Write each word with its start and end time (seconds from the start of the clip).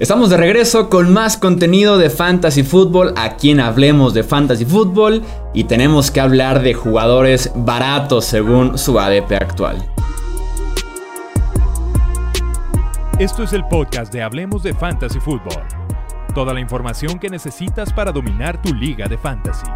Estamos 0.00 0.30
de 0.30 0.36
regreso 0.36 0.88
con 0.90 1.12
más 1.12 1.36
contenido 1.36 1.98
de 1.98 2.08
Fantasy 2.08 2.62
Football, 2.62 3.14
aquí 3.16 3.50
en 3.50 3.58
Hablemos 3.58 4.14
de 4.14 4.22
Fantasy 4.22 4.64
Football 4.64 5.24
y 5.52 5.64
tenemos 5.64 6.12
que 6.12 6.20
hablar 6.20 6.62
de 6.62 6.72
jugadores 6.72 7.50
baratos 7.56 8.24
según 8.24 8.78
su 8.78 9.00
ADP 9.00 9.32
actual. 9.32 9.90
Esto 13.18 13.42
es 13.42 13.52
el 13.52 13.64
podcast 13.64 14.12
de 14.12 14.22
Hablemos 14.22 14.62
de 14.62 14.72
Fantasy 14.72 15.18
Football. 15.18 15.64
Toda 16.32 16.54
la 16.54 16.60
información 16.60 17.18
que 17.18 17.28
necesitas 17.28 17.92
para 17.92 18.12
dominar 18.12 18.62
tu 18.62 18.72
liga 18.72 19.08
de 19.08 19.18
fantasy. 19.18 19.66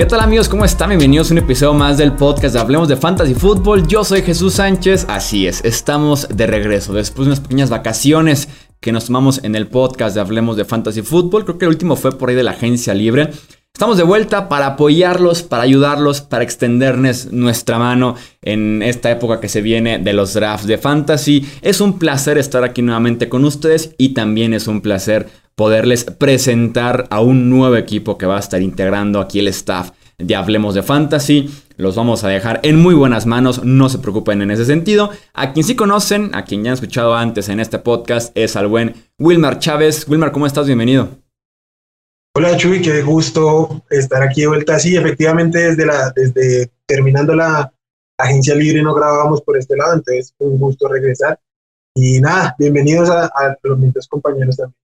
¿Qué 0.00 0.06
tal 0.06 0.20
amigos? 0.20 0.48
¿Cómo 0.48 0.64
están? 0.64 0.88
Bienvenidos 0.88 1.30
a 1.30 1.34
un 1.34 1.38
episodio 1.40 1.74
más 1.74 1.98
del 1.98 2.14
podcast 2.14 2.54
de 2.54 2.60
Hablemos 2.60 2.88
de 2.88 2.96
Fantasy 2.96 3.34
Football. 3.34 3.86
Yo 3.86 4.02
soy 4.02 4.22
Jesús 4.22 4.54
Sánchez. 4.54 5.04
Así 5.10 5.46
es, 5.46 5.62
estamos 5.62 6.26
de 6.34 6.46
regreso 6.46 6.94
después 6.94 7.26
de 7.26 7.32
unas 7.32 7.40
pequeñas 7.40 7.68
vacaciones 7.68 8.48
que 8.80 8.92
nos 8.92 9.04
tomamos 9.04 9.44
en 9.44 9.54
el 9.56 9.66
podcast 9.66 10.14
de 10.14 10.22
Hablemos 10.22 10.56
de 10.56 10.64
Fantasy 10.64 11.02
Football. 11.02 11.44
Creo 11.44 11.58
que 11.58 11.66
el 11.66 11.72
último 11.72 11.96
fue 11.96 12.16
por 12.16 12.30
ahí 12.30 12.34
de 12.34 12.42
la 12.42 12.52
agencia 12.52 12.94
libre. 12.94 13.28
Estamos 13.80 13.96
de 13.96 14.04
vuelta 14.04 14.50
para 14.50 14.66
apoyarlos, 14.66 15.42
para 15.42 15.62
ayudarlos, 15.62 16.20
para 16.20 16.44
extenderles 16.44 17.32
nuestra 17.32 17.78
mano 17.78 18.14
en 18.42 18.82
esta 18.82 19.10
época 19.10 19.40
que 19.40 19.48
se 19.48 19.62
viene 19.62 19.98
de 19.98 20.12
los 20.12 20.34
drafts 20.34 20.66
de 20.66 20.76
fantasy. 20.76 21.46
Es 21.62 21.80
un 21.80 21.98
placer 21.98 22.36
estar 22.36 22.62
aquí 22.62 22.82
nuevamente 22.82 23.30
con 23.30 23.42
ustedes 23.46 23.94
y 23.96 24.10
también 24.10 24.52
es 24.52 24.68
un 24.68 24.82
placer 24.82 25.30
poderles 25.54 26.04
presentar 26.04 27.06
a 27.08 27.22
un 27.22 27.48
nuevo 27.48 27.76
equipo 27.76 28.18
que 28.18 28.26
va 28.26 28.36
a 28.36 28.40
estar 28.40 28.60
integrando 28.60 29.18
aquí 29.18 29.38
el 29.38 29.48
staff 29.48 29.92
de 30.18 30.36
Hablemos 30.36 30.74
de 30.74 30.82
Fantasy. 30.82 31.48
Los 31.78 31.96
vamos 31.96 32.22
a 32.22 32.28
dejar 32.28 32.60
en 32.62 32.76
muy 32.76 32.94
buenas 32.94 33.24
manos, 33.24 33.64
no 33.64 33.88
se 33.88 33.98
preocupen 33.98 34.42
en 34.42 34.50
ese 34.50 34.66
sentido. 34.66 35.08
A 35.32 35.54
quien 35.54 35.64
sí 35.64 35.74
conocen, 35.74 36.34
a 36.34 36.44
quien 36.44 36.64
ya 36.64 36.70
han 36.70 36.74
escuchado 36.74 37.14
antes 37.14 37.48
en 37.48 37.60
este 37.60 37.78
podcast, 37.78 38.36
es 38.36 38.56
al 38.56 38.66
buen 38.66 38.94
Wilmar 39.18 39.58
Chávez. 39.58 40.06
Wilmar, 40.06 40.32
¿cómo 40.32 40.46
estás? 40.46 40.66
Bienvenido. 40.66 41.19
Hola 42.32 42.56
Chuy, 42.56 42.80
qué 42.80 43.02
gusto 43.02 43.82
estar 43.90 44.22
aquí 44.22 44.42
de 44.42 44.46
vuelta. 44.46 44.78
Sí, 44.78 44.96
efectivamente 44.96 45.58
desde, 45.58 45.84
la, 45.84 46.12
desde 46.14 46.70
terminando 46.86 47.34
la 47.34 47.72
agencia 48.16 48.54
libre 48.54 48.82
no 48.82 48.94
grabábamos 48.94 49.42
por 49.42 49.56
este 49.56 49.76
lado, 49.76 49.94
entonces 49.94 50.32
un 50.38 50.56
gusto 50.56 50.86
regresar. 50.86 51.40
Y 51.92 52.20
nada, 52.20 52.54
bienvenidos 52.56 53.10
a, 53.10 53.58
los 53.64 53.78
mismos 53.78 54.06
compañeros 54.06 54.56
también. 54.56 54.76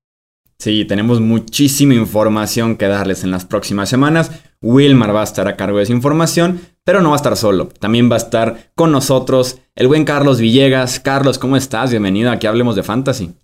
Sí, 0.58 0.84
tenemos 0.86 1.20
muchísima 1.20 1.94
información 1.94 2.76
que 2.76 2.88
darles 2.88 3.22
en 3.22 3.30
las 3.30 3.44
próximas 3.44 3.88
semanas. 3.88 4.32
Wilmar 4.60 5.14
va 5.14 5.20
a 5.20 5.24
estar 5.24 5.46
a 5.46 5.56
cargo 5.56 5.76
de 5.76 5.84
esa 5.84 5.92
información, 5.92 6.60
pero 6.82 7.00
no 7.00 7.10
va 7.10 7.14
a 7.14 7.18
estar 7.18 7.36
solo. 7.36 7.68
También 7.68 8.10
va 8.10 8.14
a 8.14 8.18
estar 8.18 8.72
con 8.74 8.90
nosotros 8.90 9.58
el 9.76 9.86
buen 9.86 10.04
Carlos 10.04 10.40
Villegas. 10.40 10.98
Carlos, 10.98 11.38
¿cómo 11.38 11.56
estás? 11.56 11.90
Bienvenido 11.90 12.32
aquí 12.32 12.48
Hablemos 12.48 12.74
de 12.74 12.82
Fantasy. 12.82 13.36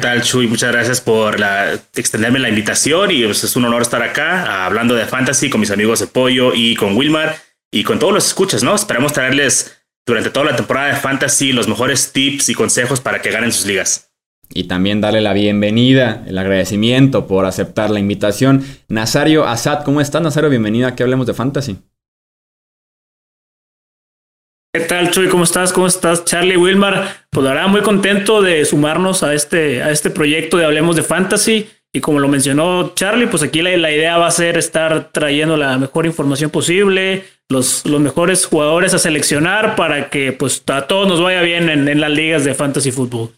¿Qué 0.00 0.06
tal, 0.06 0.22
Chuy? 0.22 0.46
Muchas 0.46 0.72
gracias 0.72 0.98
por 1.02 1.38
la, 1.38 1.74
extenderme 1.94 2.38
la 2.38 2.48
invitación 2.48 3.10
y 3.10 3.22
pues, 3.24 3.44
es 3.44 3.54
un 3.54 3.66
honor 3.66 3.82
estar 3.82 4.02
acá 4.02 4.64
hablando 4.64 4.94
de 4.94 5.04
Fantasy 5.04 5.50
con 5.50 5.60
mis 5.60 5.70
amigos 5.70 6.00
de 6.00 6.06
Pollo 6.06 6.54
y 6.54 6.74
con 6.74 6.96
Wilmar 6.96 7.36
y 7.70 7.84
con 7.84 7.98
todos 7.98 8.14
los 8.14 8.26
escuchas, 8.26 8.62
¿no? 8.62 8.74
Esperamos 8.74 9.12
traerles 9.12 9.76
durante 10.06 10.30
toda 10.30 10.46
la 10.46 10.56
temporada 10.56 10.88
de 10.88 10.96
Fantasy 10.96 11.52
los 11.52 11.68
mejores 11.68 12.12
tips 12.12 12.48
y 12.48 12.54
consejos 12.54 12.98
para 12.98 13.20
que 13.20 13.30
ganen 13.30 13.52
sus 13.52 13.66
ligas 13.66 14.10
y 14.54 14.64
también 14.64 15.02
darle 15.02 15.20
la 15.20 15.34
bienvenida, 15.34 16.24
el 16.26 16.38
agradecimiento 16.38 17.26
por 17.26 17.44
aceptar 17.44 17.90
la 17.90 18.00
invitación. 18.00 18.64
Nazario 18.88 19.46
Asad, 19.46 19.84
¿cómo 19.84 20.00
estás, 20.00 20.22
Nazario? 20.22 20.48
Bienvenido 20.48 20.88
a 20.88 20.96
que 20.96 21.02
hablemos 21.02 21.26
de 21.26 21.34
fantasy. 21.34 21.76
¿Qué 24.72 24.78
tal, 24.82 25.10
Chuy? 25.10 25.26
¿Cómo 25.26 25.42
estás? 25.42 25.72
¿Cómo 25.72 25.88
estás, 25.88 26.24
Charlie 26.24 26.56
Wilmar? 26.56 27.24
Pues 27.30 27.42
la 27.42 27.54
verdad, 27.54 27.66
muy 27.66 27.80
contento 27.80 28.40
de 28.40 28.64
sumarnos 28.64 29.24
a 29.24 29.34
este, 29.34 29.82
a 29.82 29.90
este 29.90 30.10
proyecto 30.10 30.58
de 30.58 30.64
Hablemos 30.64 30.94
de 30.94 31.02
Fantasy. 31.02 31.68
Y 31.92 31.98
como 31.98 32.20
lo 32.20 32.28
mencionó 32.28 32.92
Charlie, 32.94 33.26
pues 33.26 33.42
aquí 33.42 33.62
la, 33.62 33.90
idea 33.90 34.16
va 34.16 34.28
a 34.28 34.30
ser 34.30 34.56
estar 34.56 35.10
trayendo 35.10 35.56
la 35.56 35.76
mejor 35.76 36.06
información 36.06 36.50
posible, 36.50 37.24
los, 37.48 37.84
los 37.84 38.00
mejores 38.00 38.46
jugadores 38.46 38.94
a 38.94 39.00
seleccionar 39.00 39.74
para 39.74 40.08
que 40.08 40.30
pues 40.30 40.62
a 40.68 40.86
todos 40.86 41.08
nos 41.08 41.20
vaya 41.20 41.42
bien 41.42 41.68
en, 41.68 41.88
en 41.88 42.00
las 42.00 42.10
ligas 42.10 42.44
de 42.44 42.54
fantasy 42.54 42.92
fútbol. 42.92 43.32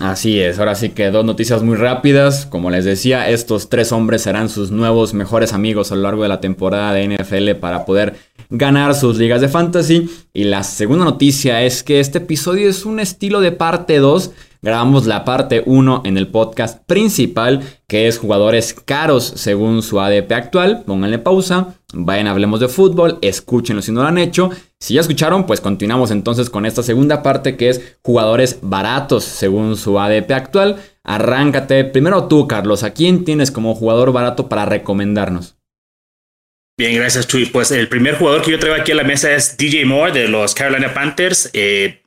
Así 0.00 0.40
es, 0.40 0.58
ahora 0.58 0.74
sí 0.74 0.88
que 0.88 1.10
dos 1.10 1.24
noticias 1.24 1.62
muy 1.62 1.76
rápidas. 1.76 2.46
Como 2.46 2.70
les 2.70 2.84
decía, 2.84 3.28
estos 3.28 3.68
tres 3.68 3.92
hombres 3.92 4.22
serán 4.22 4.48
sus 4.48 4.70
nuevos 4.70 5.12
mejores 5.12 5.52
amigos 5.52 5.92
a 5.92 5.96
lo 5.96 6.02
largo 6.02 6.22
de 6.22 6.30
la 6.30 6.40
temporada 6.40 6.94
de 6.94 7.08
NFL 7.08 7.60
para 7.60 7.84
poder 7.84 8.16
ganar 8.48 8.94
sus 8.94 9.18
ligas 9.18 9.42
de 9.42 9.48
fantasy. 9.48 10.10
Y 10.32 10.44
la 10.44 10.62
segunda 10.62 11.04
noticia 11.04 11.62
es 11.62 11.82
que 11.82 12.00
este 12.00 12.18
episodio 12.18 12.70
es 12.70 12.86
un 12.86 13.00
estilo 13.00 13.40
de 13.40 13.52
parte 13.52 13.98
2 13.98 14.32
grabamos 14.62 15.06
la 15.06 15.24
parte 15.24 15.64
1 15.66 16.02
en 16.04 16.16
el 16.16 16.28
podcast 16.28 16.84
principal, 16.86 17.62
que 17.88 18.06
es 18.06 18.18
jugadores 18.18 18.74
caros 18.74 19.24
según 19.24 19.82
su 19.82 20.00
ADP 20.00 20.30
actual. 20.32 20.84
Pónganle 20.86 21.18
pausa, 21.18 21.74
vayan, 21.92 22.28
hablemos 22.28 22.60
de 22.60 22.68
fútbol, 22.68 23.18
escúchenlo 23.20 23.82
si 23.82 23.90
no 23.90 24.02
lo 24.02 24.08
han 24.08 24.18
hecho. 24.18 24.50
Si 24.82 24.94
ya 24.94 25.00
escucharon, 25.00 25.46
pues 25.46 25.60
continuamos 25.60 26.10
entonces 26.10 26.50
con 26.50 26.66
esta 26.66 26.82
segunda 26.82 27.22
parte 27.22 27.56
que 27.56 27.68
es 27.68 27.94
jugadores 28.02 28.58
baratos 28.62 29.22
según 29.22 29.76
su 29.76 30.00
ADP 30.00 30.32
actual. 30.32 30.82
Arráncate. 31.04 31.84
Primero 31.84 32.26
tú, 32.26 32.48
Carlos, 32.48 32.82
¿a 32.82 32.92
quién 32.92 33.24
tienes 33.24 33.52
como 33.52 33.76
jugador 33.76 34.12
barato 34.12 34.48
para 34.48 34.66
recomendarnos? 34.66 35.56
Bien, 36.76 36.96
gracias, 36.96 37.28
Chuy. 37.28 37.46
Pues 37.46 37.70
el 37.70 37.88
primer 37.88 38.18
jugador 38.18 38.42
que 38.42 38.50
yo 38.50 38.58
traigo 38.58 38.74
aquí 38.74 38.90
a 38.90 38.96
la 38.96 39.04
mesa 39.04 39.32
es 39.32 39.56
DJ 39.56 39.84
Moore 39.84 40.18
de 40.18 40.26
los 40.26 40.52
Carolina 40.52 40.92
Panthers. 40.92 41.48
Eh, 41.52 42.02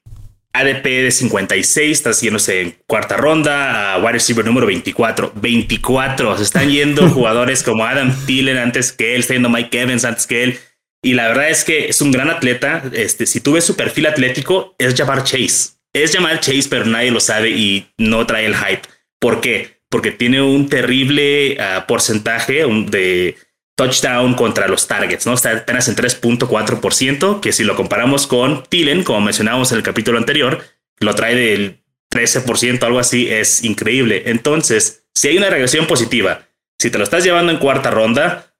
ADP 0.51 0.83
de 0.83 1.11
56, 1.11 1.91
está 1.91 2.11
yéndose 2.11 2.61
en 2.61 2.75
cuarta 2.87 3.15
ronda, 3.15 3.93
a 3.93 3.99
wide 3.99 4.11
receiver 4.11 4.43
número 4.43 4.67
24. 4.67 5.31
24, 5.35 6.37
se 6.37 6.43
están 6.43 6.69
yendo 6.69 7.09
jugadores 7.13 7.63
como 7.63 7.85
Adam 7.85 8.13
Thielen 8.25 8.57
antes 8.57 8.91
que 8.91 9.15
él, 9.15 9.21
está 9.21 9.33
yendo 9.33 9.49
Mike 9.49 9.79
Evans 9.79 10.03
antes 10.03 10.27
que 10.27 10.43
él. 10.43 10.59
Y 11.05 11.13
la 11.13 11.27
verdad 11.27 11.51
es 11.51 11.63
que 11.63 11.87
es 11.87 12.01
un 12.01 12.11
gran 12.11 12.31
atleta. 12.31 12.81
Este, 12.91 13.27
si 13.27 13.39
tú 13.39 13.51
ves 13.51 13.63
su 13.63 13.75
perfil 13.75 14.07
atlético, 14.07 14.73
es 14.79 14.95
Jamar 14.95 15.23
Chase. 15.23 15.75
Es 15.93 16.11
Jamar 16.11 16.39
Chase, 16.39 16.65
pero 16.67 16.85
nadie 16.85 17.11
lo 17.11 17.19
sabe 17.19 17.51
y 17.51 17.85
no 17.99 18.25
trae 18.25 18.47
el 18.47 18.55
hype. 18.55 18.81
¿Por 19.19 19.39
qué? 19.39 19.81
Porque 19.87 20.09
tiene 20.09 20.41
un 20.41 20.67
terrible 20.67 21.57
ah, 21.61 21.85
porcentaje 21.87 22.65
de 22.87 23.37
touchdown 23.75 24.33
contra 24.33 24.67
los 24.67 24.87
targets, 24.87 25.27
¿no? 25.27 25.35
Está 25.35 25.51
apenas 25.51 25.87
en 25.89 25.95
3.4%, 25.95 27.39
que 27.39 27.53
si 27.53 27.63
lo 27.63 27.75
comparamos 27.75 28.25
con 28.25 28.63
Thielen, 28.63 29.03
como 29.03 29.21
mencionábamos 29.21 29.71
en 29.71 29.77
el 29.77 29.83
capítulo 29.83 30.17
anterior, 30.17 30.63
lo 30.97 31.13
trae 31.13 31.35
del 31.35 31.83
13%, 32.11 32.81
algo 32.81 32.97
así, 32.97 33.29
es 33.29 33.63
increíble. 33.63 34.23
Entonces, 34.25 35.05
si 35.13 35.27
hay 35.27 35.37
una 35.37 35.51
regresión 35.51 35.85
positiva, 35.85 36.47
si 36.79 36.89
te 36.89 36.97
lo 36.97 37.03
estás 37.03 37.23
llevando 37.23 37.51
en 37.51 37.59
cuarta 37.59 37.91
ronda, 37.91 38.54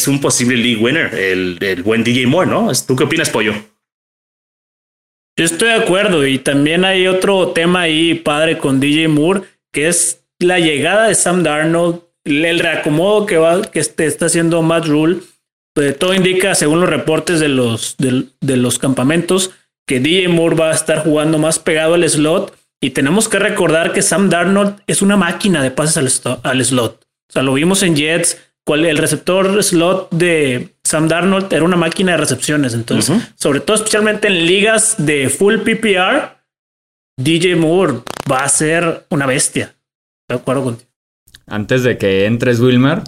es 0.00 0.08
un 0.08 0.20
posible 0.20 0.56
league 0.56 0.82
winner, 0.82 1.14
el, 1.14 1.58
el 1.60 1.82
buen 1.82 2.04
DJ 2.04 2.26
Moore, 2.26 2.50
¿no? 2.50 2.70
¿Tú 2.86 2.96
qué 2.96 3.04
opinas, 3.04 3.30
Pollo? 3.30 3.54
Yo 5.36 5.44
estoy 5.44 5.68
de 5.68 5.74
acuerdo 5.74 6.26
y 6.26 6.38
también 6.38 6.84
hay 6.84 7.06
otro 7.06 7.48
tema 7.52 7.82
ahí 7.82 8.14
padre 8.14 8.58
con 8.58 8.80
DJ 8.80 9.08
Moore, 9.08 9.42
que 9.72 9.88
es 9.88 10.22
la 10.38 10.58
llegada 10.58 11.08
de 11.08 11.14
Sam 11.14 11.42
Darnold 11.42 12.02
el 12.24 12.58
reacomodo 12.58 13.26
que 13.26 13.38
va 13.38 13.62
que 13.62 13.80
este, 13.80 14.06
está 14.06 14.26
haciendo 14.26 14.62
Matt 14.62 14.86
Rule, 14.86 15.20
pues, 15.74 15.98
todo 15.98 16.14
indica, 16.14 16.54
según 16.54 16.80
los 16.80 16.90
reportes 16.90 17.40
de 17.40 17.48
los, 17.48 17.96
de, 17.98 18.56
los 18.56 18.78
campamentos, 18.78 19.52
que 19.86 20.00
DJ 20.00 20.28
Moore 20.28 20.56
va 20.56 20.70
a 20.70 20.74
estar 20.74 21.02
jugando 21.02 21.38
más 21.38 21.58
pegado 21.58 21.94
al 21.94 22.08
slot. 22.08 22.54
Y 22.82 22.90
tenemos 22.90 23.28
que 23.28 23.38
recordar 23.38 23.92
que 23.92 24.02
Sam 24.02 24.30
Darnold 24.30 24.80
es 24.86 25.02
una 25.02 25.16
máquina 25.16 25.62
de 25.62 25.70
pases 25.70 25.96
al, 26.42 26.64
slot. 26.64 27.02
O 27.28 27.32
sea, 27.32 27.42
lo 27.42 27.54
vimos 27.54 27.82
en 27.82 27.94
Jets. 27.94 28.38
Cual, 28.66 28.84
el 28.84 28.98
receptor 28.98 29.62
slot 29.62 30.10
de 30.10 30.76
Sam 30.84 31.08
Darnold 31.08 31.52
era 31.52 31.64
una 31.64 31.76
máquina 31.76 32.12
de 32.12 32.18
recepciones. 32.18 32.74
Entonces, 32.74 33.16
sobre 33.34 33.60
todo, 33.60 33.76
especialmente 33.76 34.28
en 34.28 34.46
ligas 34.46 34.96
de 34.98 35.28
full 35.28 35.58
PPR, 35.58 36.36
DJ 37.18 37.56
Moore 37.56 38.02
va 38.30 38.44
a 38.44 38.48
ser 38.48 39.06
una 39.10 39.26
bestia. 39.26 39.74
De 40.28 40.36
acuerdo 40.36 40.64
contigo. 40.64 40.90
Antes 41.46 41.82
de 41.82 41.98
que 41.98 42.26
entres, 42.26 42.60
Wilmer, 42.60 43.02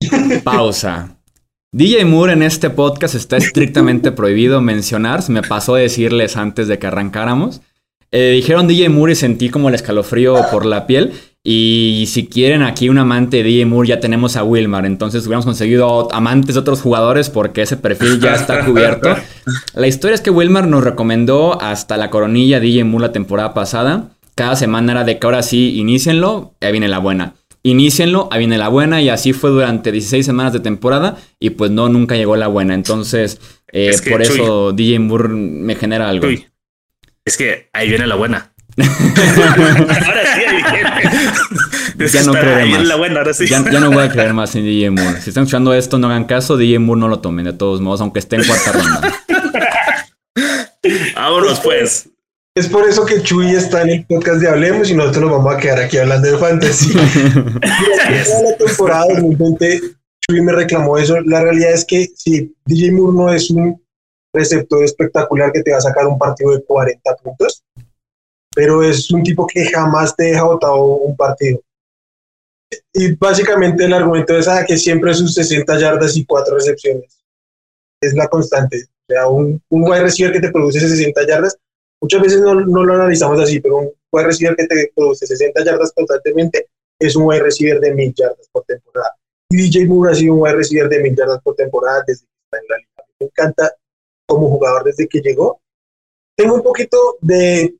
pausa. 0.44 1.18
DJ 1.70 2.06
Moore 2.06 2.32
en 2.32 2.42
este 2.42 2.70
podcast 2.70 3.14
está 3.14 3.36
estrictamente 3.36 4.10
prohibido 4.10 4.62
mencionar. 4.62 5.28
Me 5.28 5.42
pasó 5.42 5.74
a 5.74 5.80
decirles 5.80 6.36
antes 6.38 6.66
de 6.66 6.78
que 6.78 6.86
arrancáramos. 6.86 7.60
Eh, 8.10 8.32
dijeron 8.34 8.66
DJ 8.66 8.88
Moore 8.88 9.12
y 9.12 9.16
sentí 9.16 9.50
como 9.50 9.68
el 9.68 9.74
escalofrío 9.74 10.36
por 10.50 10.64
la 10.64 10.86
piel. 10.86 11.12
Y 11.50 12.04
si 12.08 12.26
quieren 12.26 12.60
aquí 12.60 12.90
un 12.90 12.98
amante 12.98 13.38
de 13.38 13.42
DJ 13.44 13.64
Moore, 13.64 13.88
ya 13.88 14.00
tenemos 14.00 14.36
a 14.36 14.44
Wilmar. 14.44 14.84
Entonces 14.84 15.22
hubiéramos 15.22 15.46
conseguido 15.46 16.12
amantes 16.12 16.54
de 16.56 16.60
otros 16.60 16.82
jugadores 16.82 17.30
porque 17.30 17.62
ese 17.62 17.78
perfil 17.78 18.20
ya 18.20 18.34
está 18.34 18.64
cubierto. 18.66 19.16
La 19.72 19.86
historia 19.86 20.14
es 20.14 20.20
que 20.20 20.28
Wilmar 20.28 20.66
nos 20.66 20.84
recomendó 20.84 21.58
hasta 21.58 21.96
la 21.96 22.10
coronilla 22.10 22.60
DJ 22.60 22.84
Moore 22.84 23.06
la 23.06 23.12
temporada 23.12 23.54
pasada. 23.54 24.10
Cada 24.34 24.56
semana 24.56 24.92
era 24.92 25.04
de 25.04 25.18
que 25.18 25.26
ahora 25.26 25.42
sí, 25.42 25.78
inicienlo, 25.78 26.52
ya 26.60 26.70
viene 26.70 26.86
la 26.86 26.98
buena 26.98 27.32
inicienlo, 27.62 28.28
ahí 28.30 28.40
viene 28.40 28.56
la 28.56 28.68
buena 28.68 29.02
y 29.02 29.08
así 29.08 29.32
fue 29.32 29.50
durante 29.50 29.90
16 29.92 30.24
semanas 30.24 30.52
de 30.52 30.60
temporada 30.60 31.16
y 31.40 31.50
pues 31.50 31.70
no, 31.70 31.88
nunca 31.88 32.14
llegó 32.14 32.36
la 32.36 32.46
buena. 32.46 32.74
Entonces, 32.74 33.40
eh, 33.72 33.96
por 34.08 34.22
eso 34.22 34.72
DJ 34.72 34.98
Moore 35.00 35.28
me 35.28 35.74
genera 35.74 36.08
algo. 36.08 36.28
Es 37.24 37.36
que 37.36 37.68
ahí 37.72 37.88
viene 37.88 38.06
la 38.06 38.14
buena. 38.14 38.52
ahora 38.78 40.34
sí, 40.34 40.42
ahí 40.46 40.62
viene. 40.72 40.90
Ya 42.12 42.22
no 42.22 42.32
viene 42.32 42.66
más. 42.66 42.86
la 42.86 42.96
buena, 42.96 43.18
ahora 43.18 43.34
sí. 43.34 43.46
Ya, 43.46 43.64
ya 43.70 43.80
no 43.80 43.90
voy 43.90 44.04
a 44.04 44.10
creer 44.10 44.32
más 44.32 44.54
en 44.54 44.64
DJ 44.64 44.90
Moore. 44.90 45.20
Si 45.20 45.30
están 45.30 45.44
escuchando 45.44 45.74
esto, 45.74 45.98
no 45.98 46.06
hagan 46.08 46.24
caso. 46.24 46.56
DJ 46.56 46.78
Moore 46.78 47.00
no 47.00 47.08
lo 47.08 47.18
tomen 47.20 47.44
de 47.44 47.52
todos 47.52 47.80
modos, 47.80 48.00
aunque 48.00 48.20
esté 48.20 48.36
en 48.36 48.44
cuarta 48.44 48.72
ronda. 48.72 49.14
Vámonos 51.16 51.60
pues. 51.60 52.08
Es 52.54 52.68
por 52.68 52.88
eso 52.88 53.04
que 53.04 53.22
Chuy 53.22 53.54
está 53.54 53.82
en 53.82 53.90
el 53.90 54.06
podcast 54.06 54.40
de 54.40 54.48
Hablemos 54.48 54.90
y 54.90 54.94
nosotros 54.94 55.24
nos 55.24 55.32
vamos 55.32 55.54
a 55.54 55.58
quedar 55.58 55.80
aquí 55.80 55.98
hablando 55.98 56.30
de 56.30 56.38
fantasy. 56.38 56.92
Toda 56.92 58.42
la 58.42 58.56
temporada 58.56 59.06
2020, 59.10 59.80
Chuy 60.20 60.40
me 60.40 60.52
reclamó 60.52 60.98
eso. 60.98 61.20
La 61.20 61.40
realidad 61.42 61.72
es 61.72 61.84
que 61.84 62.08
si 62.16 62.52
DJ 62.64 62.92
Moore 62.92 63.16
no 63.16 63.32
es 63.32 63.50
un 63.50 63.80
receptor 64.32 64.82
espectacular 64.84 65.52
que 65.52 65.62
te 65.62 65.70
va 65.70 65.78
a 65.78 65.82
sacar 65.82 66.06
un 66.06 66.18
partido 66.18 66.52
de 66.52 66.64
40 66.64 67.16
puntos, 67.22 67.62
pero 68.58 68.82
es 68.82 69.08
un 69.12 69.22
tipo 69.22 69.46
que 69.46 69.66
jamás 69.66 70.16
te 70.16 70.24
deja 70.24 70.42
botado 70.42 70.82
un 70.82 71.16
partido. 71.16 71.60
Y 72.92 73.14
básicamente 73.14 73.84
el 73.84 73.92
argumento 73.92 74.36
es 74.36 74.48
ah, 74.48 74.64
que 74.66 74.76
siempre 74.76 75.14
sus 75.14 75.32
60 75.34 75.78
yardas 75.78 76.16
y 76.16 76.26
4 76.26 76.56
recepciones. 76.56 77.22
Es 78.02 78.14
la 78.14 78.26
constante. 78.26 78.82
O 78.82 79.12
sea, 79.12 79.28
un, 79.28 79.62
un 79.68 79.82
wide 79.84 80.02
receiver 80.02 80.32
que 80.32 80.40
te 80.40 80.50
produce 80.50 80.80
60 80.80 81.24
yardas, 81.24 81.56
muchas 82.02 82.20
veces 82.20 82.40
no, 82.40 82.56
no 82.56 82.82
lo 82.82 82.94
analizamos 82.94 83.38
así, 83.38 83.60
pero 83.60 83.76
un 83.76 83.92
wide 84.10 84.26
receiver 84.26 84.56
que 84.56 84.66
te 84.66 84.92
produce 84.92 85.28
60 85.28 85.64
yardas 85.64 85.92
constantemente 85.92 86.66
es 86.98 87.14
un 87.14 87.26
wide 87.26 87.44
receiver 87.44 87.78
de 87.78 87.94
1000 87.94 88.12
yardas 88.12 88.48
por 88.50 88.64
temporada. 88.64 89.14
Y 89.52 89.56
DJ 89.56 89.86
Moore 89.86 90.10
ha 90.10 90.14
sido 90.16 90.34
un 90.34 90.40
wide 90.40 90.56
receiver 90.56 90.88
de 90.88 90.98
1000 90.98 91.14
yardas 91.14 91.42
por 91.42 91.54
temporada 91.54 92.02
desde 92.08 92.24
que 92.24 92.40
está 92.44 92.58
en 92.58 92.68
la 92.70 92.76
liga. 92.78 93.04
Me 93.20 93.26
encanta 93.26 93.72
como 94.26 94.48
jugador 94.48 94.82
desde 94.82 95.06
que 95.06 95.20
llegó. 95.20 95.60
Tengo 96.36 96.56
un 96.56 96.62
poquito 96.62 97.18
de, 97.20 97.78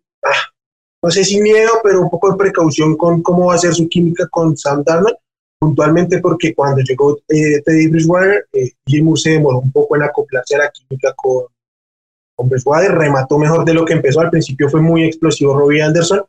no 1.03 1.11
sé 1.11 1.25
si 1.25 1.41
miedo, 1.41 1.73
pero 1.83 2.01
un 2.03 2.11
poco 2.11 2.31
de 2.33 2.37
precaución 2.37 2.97
con 2.97 3.23
cómo 3.23 3.47
va 3.47 3.55
a 3.55 3.59
ser 3.59 3.75
su 3.75 3.89
química 3.89 4.27
con 4.29 4.57
Sam 4.57 4.83
Darnold, 4.85 5.17
puntualmente 5.61 6.21
porque 6.21 6.55
cuando 6.55 6.81
llegó 6.83 7.19
eh, 7.29 7.61
Teddy 7.65 7.89
Bridgewater, 7.89 8.47
eh, 8.53 8.73
Moore 9.03 9.21
se 9.21 9.31
demoró 9.31 9.59
un 9.59 9.73
poco 9.73 9.97
en 9.97 10.03
acoplarse 10.03 10.55
a 10.57 10.59
la 10.59 10.71
química 10.71 11.13
con, 11.17 11.45
con 12.37 12.49
Bridgewater, 12.49 12.93
remató 12.93 13.39
mejor 13.39 13.65
de 13.65 13.75
lo 13.75 13.85
que 13.85 13.95
empezó, 13.95 14.21
al 14.21 14.31
principio 14.31 14.69
fue 14.69 14.81
muy 14.81 15.05
explosivo 15.05 15.57
Robbie 15.59 15.83
Anderson, 15.83 16.23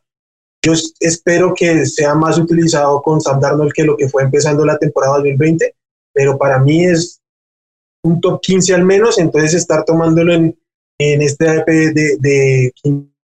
yo 0.64 0.72
es- 0.72 0.94
espero 1.00 1.54
que 1.54 1.86
sea 1.86 2.14
más 2.14 2.38
utilizado 2.38 3.00
con 3.02 3.20
Sam 3.20 3.40
Darnold 3.40 3.72
que 3.72 3.84
lo 3.84 3.96
que 3.96 4.08
fue 4.08 4.22
empezando 4.22 4.64
la 4.64 4.78
temporada 4.78 5.14
2020, 5.14 5.74
pero 6.12 6.36
para 6.36 6.58
mí 6.58 6.84
es 6.84 7.20
un 8.04 8.20
top 8.20 8.40
15 8.40 8.74
al 8.74 8.84
menos, 8.84 9.18
entonces 9.18 9.54
estar 9.54 9.84
tomándolo 9.84 10.32
en, 10.32 10.58
en 10.98 11.22
este 11.22 11.44
de, 11.44 12.16
de 12.18 12.72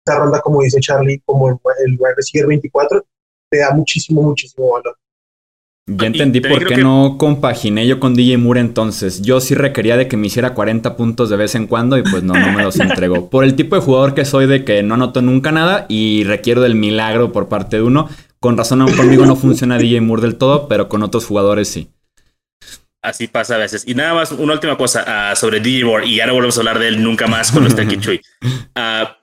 quinta 0.03 0.19
ronda, 0.19 0.41
como 0.41 0.61
dice 0.61 0.79
Charlie, 0.79 1.21
como 1.25 1.49
el, 1.49 1.55
el 1.85 1.93
wide 1.97 2.15
receiver 2.15 2.47
24, 2.47 3.05
te 3.49 3.59
da 3.59 3.71
muchísimo, 3.73 4.21
muchísimo 4.21 4.71
valor. 4.71 4.97
Ya 5.85 6.07
entendí 6.07 6.39
por 6.39 6.65
qué 6.65 6.75
que- 6.75 6.81
no 6.81 7.17
compaginé 7.17 7.85
yo 7.85 7.99
con 7.99 8.13
DJ 8.13 8.37
Moore 8.37 8.61
entonces. 8.61 9.21
Yo 9.21 9.41
sí 9.41 9.53
requería 9.53 9.97
de 9.97 10.07
que 10.07 10.15
me 10.15 10.27
hiciera 10.27 10.53
40 10.53 10.95
puntos 10.95 11.29
de 11.29 11.35
vez 11.35 11.55
en 11.55 11.67
cuando 11.67 11.97
y 11.97 12.03
pues 12.03 12.23
no, 12.23 12.33
no 12.33 12.53
me 12.53 12.63
los 12.63 12.79
entregó. 12.79 13.29
Por 13.29 13.43
el 13.43 13.55
tipo 13.55 13.75
de 13.75 13.81
jugador 13.81 14.13
que 14.13 14.23
soy 14.23 14.47
de 14.47 14.63
que 14.63 14.81
no 14.81 14.93
anoto 14.93 15.21
nunca 15.21 15.51
nada 15.51 15.85
y 15.89 16.23
requiero 16.23 16.61
del 16.61 16.75
milagro 16.75 17.33
por 17.33 17.49
parte 17.49 17.77
de 17.77 17.83
uno. 17.83 18.07
Con 18.39 18.57
razón 18.57 18.81
aún 18.81 18.95
conmigo 18.95 19.25
no 19.25 19.35
funciona 19.35 19.77
DJ 19.77 19.99
Moore 20.01 20.21
del 20.21 20.37
todo, 20.37 20.67
pero 20.69 20.87
con 20.87 21.03
otros 21.03 21.25
jugadores 21.25 21.67
sí. 21.67 21.89
Así 23.01 23.27
pasa 23.27 23.55
a 23.55 23.57
veces. 23.57 23.83
Y 23.85 23.95
nada 23.95 24.13
más, 24.13 24.31
una 24.31 24.53
última 24.53 24.77
cosa 24.77 25.03
ah, 25.05 25.35
sobre 25.35 25.59
DJ 25.59 25.83
Moore, 25.83 26.07
y 26.07 26.15
ya 26.15 26.25
no 26.25 26.33
volvemos 26.33 26.55
a 26.57 26.61
hablar 26.61 26.79
de 26.79 26.87
él 26.87 27.03
nunca 27.03 27.27
más 27.27 27.51
cuando 27.51 27.67
esté 27.69 27.81
aquí 27.81 27.97
Chuy. 27.97 28.21
Ah, 28.75 29.17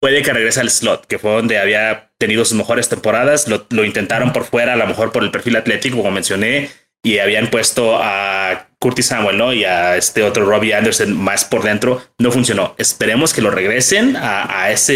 puede 0.00 0.22
que 0.22 0.32
regrese 0.32 0.60
al 0.60 0.70
slot, 0.70 1.06
que 1.06 1.18
fue 1.18 1.30
donde 1.32 1.58
había 1.58 2.10
tenido 2.18 2.44
sus 2.44 2.56
mejores 2.56 2.88
temporadas. 2.88 3.46
Lo, 3.48 3.84
intentaron 3.84 4.32
por 4.32 4.44
fuera, 4.44 4.72
a 4.72 4.76
lo 4.76 4.86
mejor 4.86 5.12
por 5.12 5.22
el 5.22 5.30
perfil 5.30 5.56
atlético, 5.56 5.98
como 5.98 6.10
mencioné, 6.10 6.70
y 7.02 7.18
habían 7.18 7.50
puesto 7.50 7.98
a 8.00 8.68
Curtis 8.78 9.06
Samuel 9.06 9.38
¿no? 9.38 9.52
y 9.52 9.64
a 9.64 9.96
este 9.96 10.22
otro 10.22 10.44
Robbie 10.46 10.74
Anderson 10.74 11.16
más 11.16 11.44
por 11.44 11.62
dentro. 11.62 12.02
No 12.18 12.32
funcionó. 12.32 12.74
Esperemos 12.78 13.32
que 13.32 13.42
lo 13.42 13.50
regresen 13.50 14.16
a, 14.16 14.62
a 14.62 14.70
esa 14.70 14.92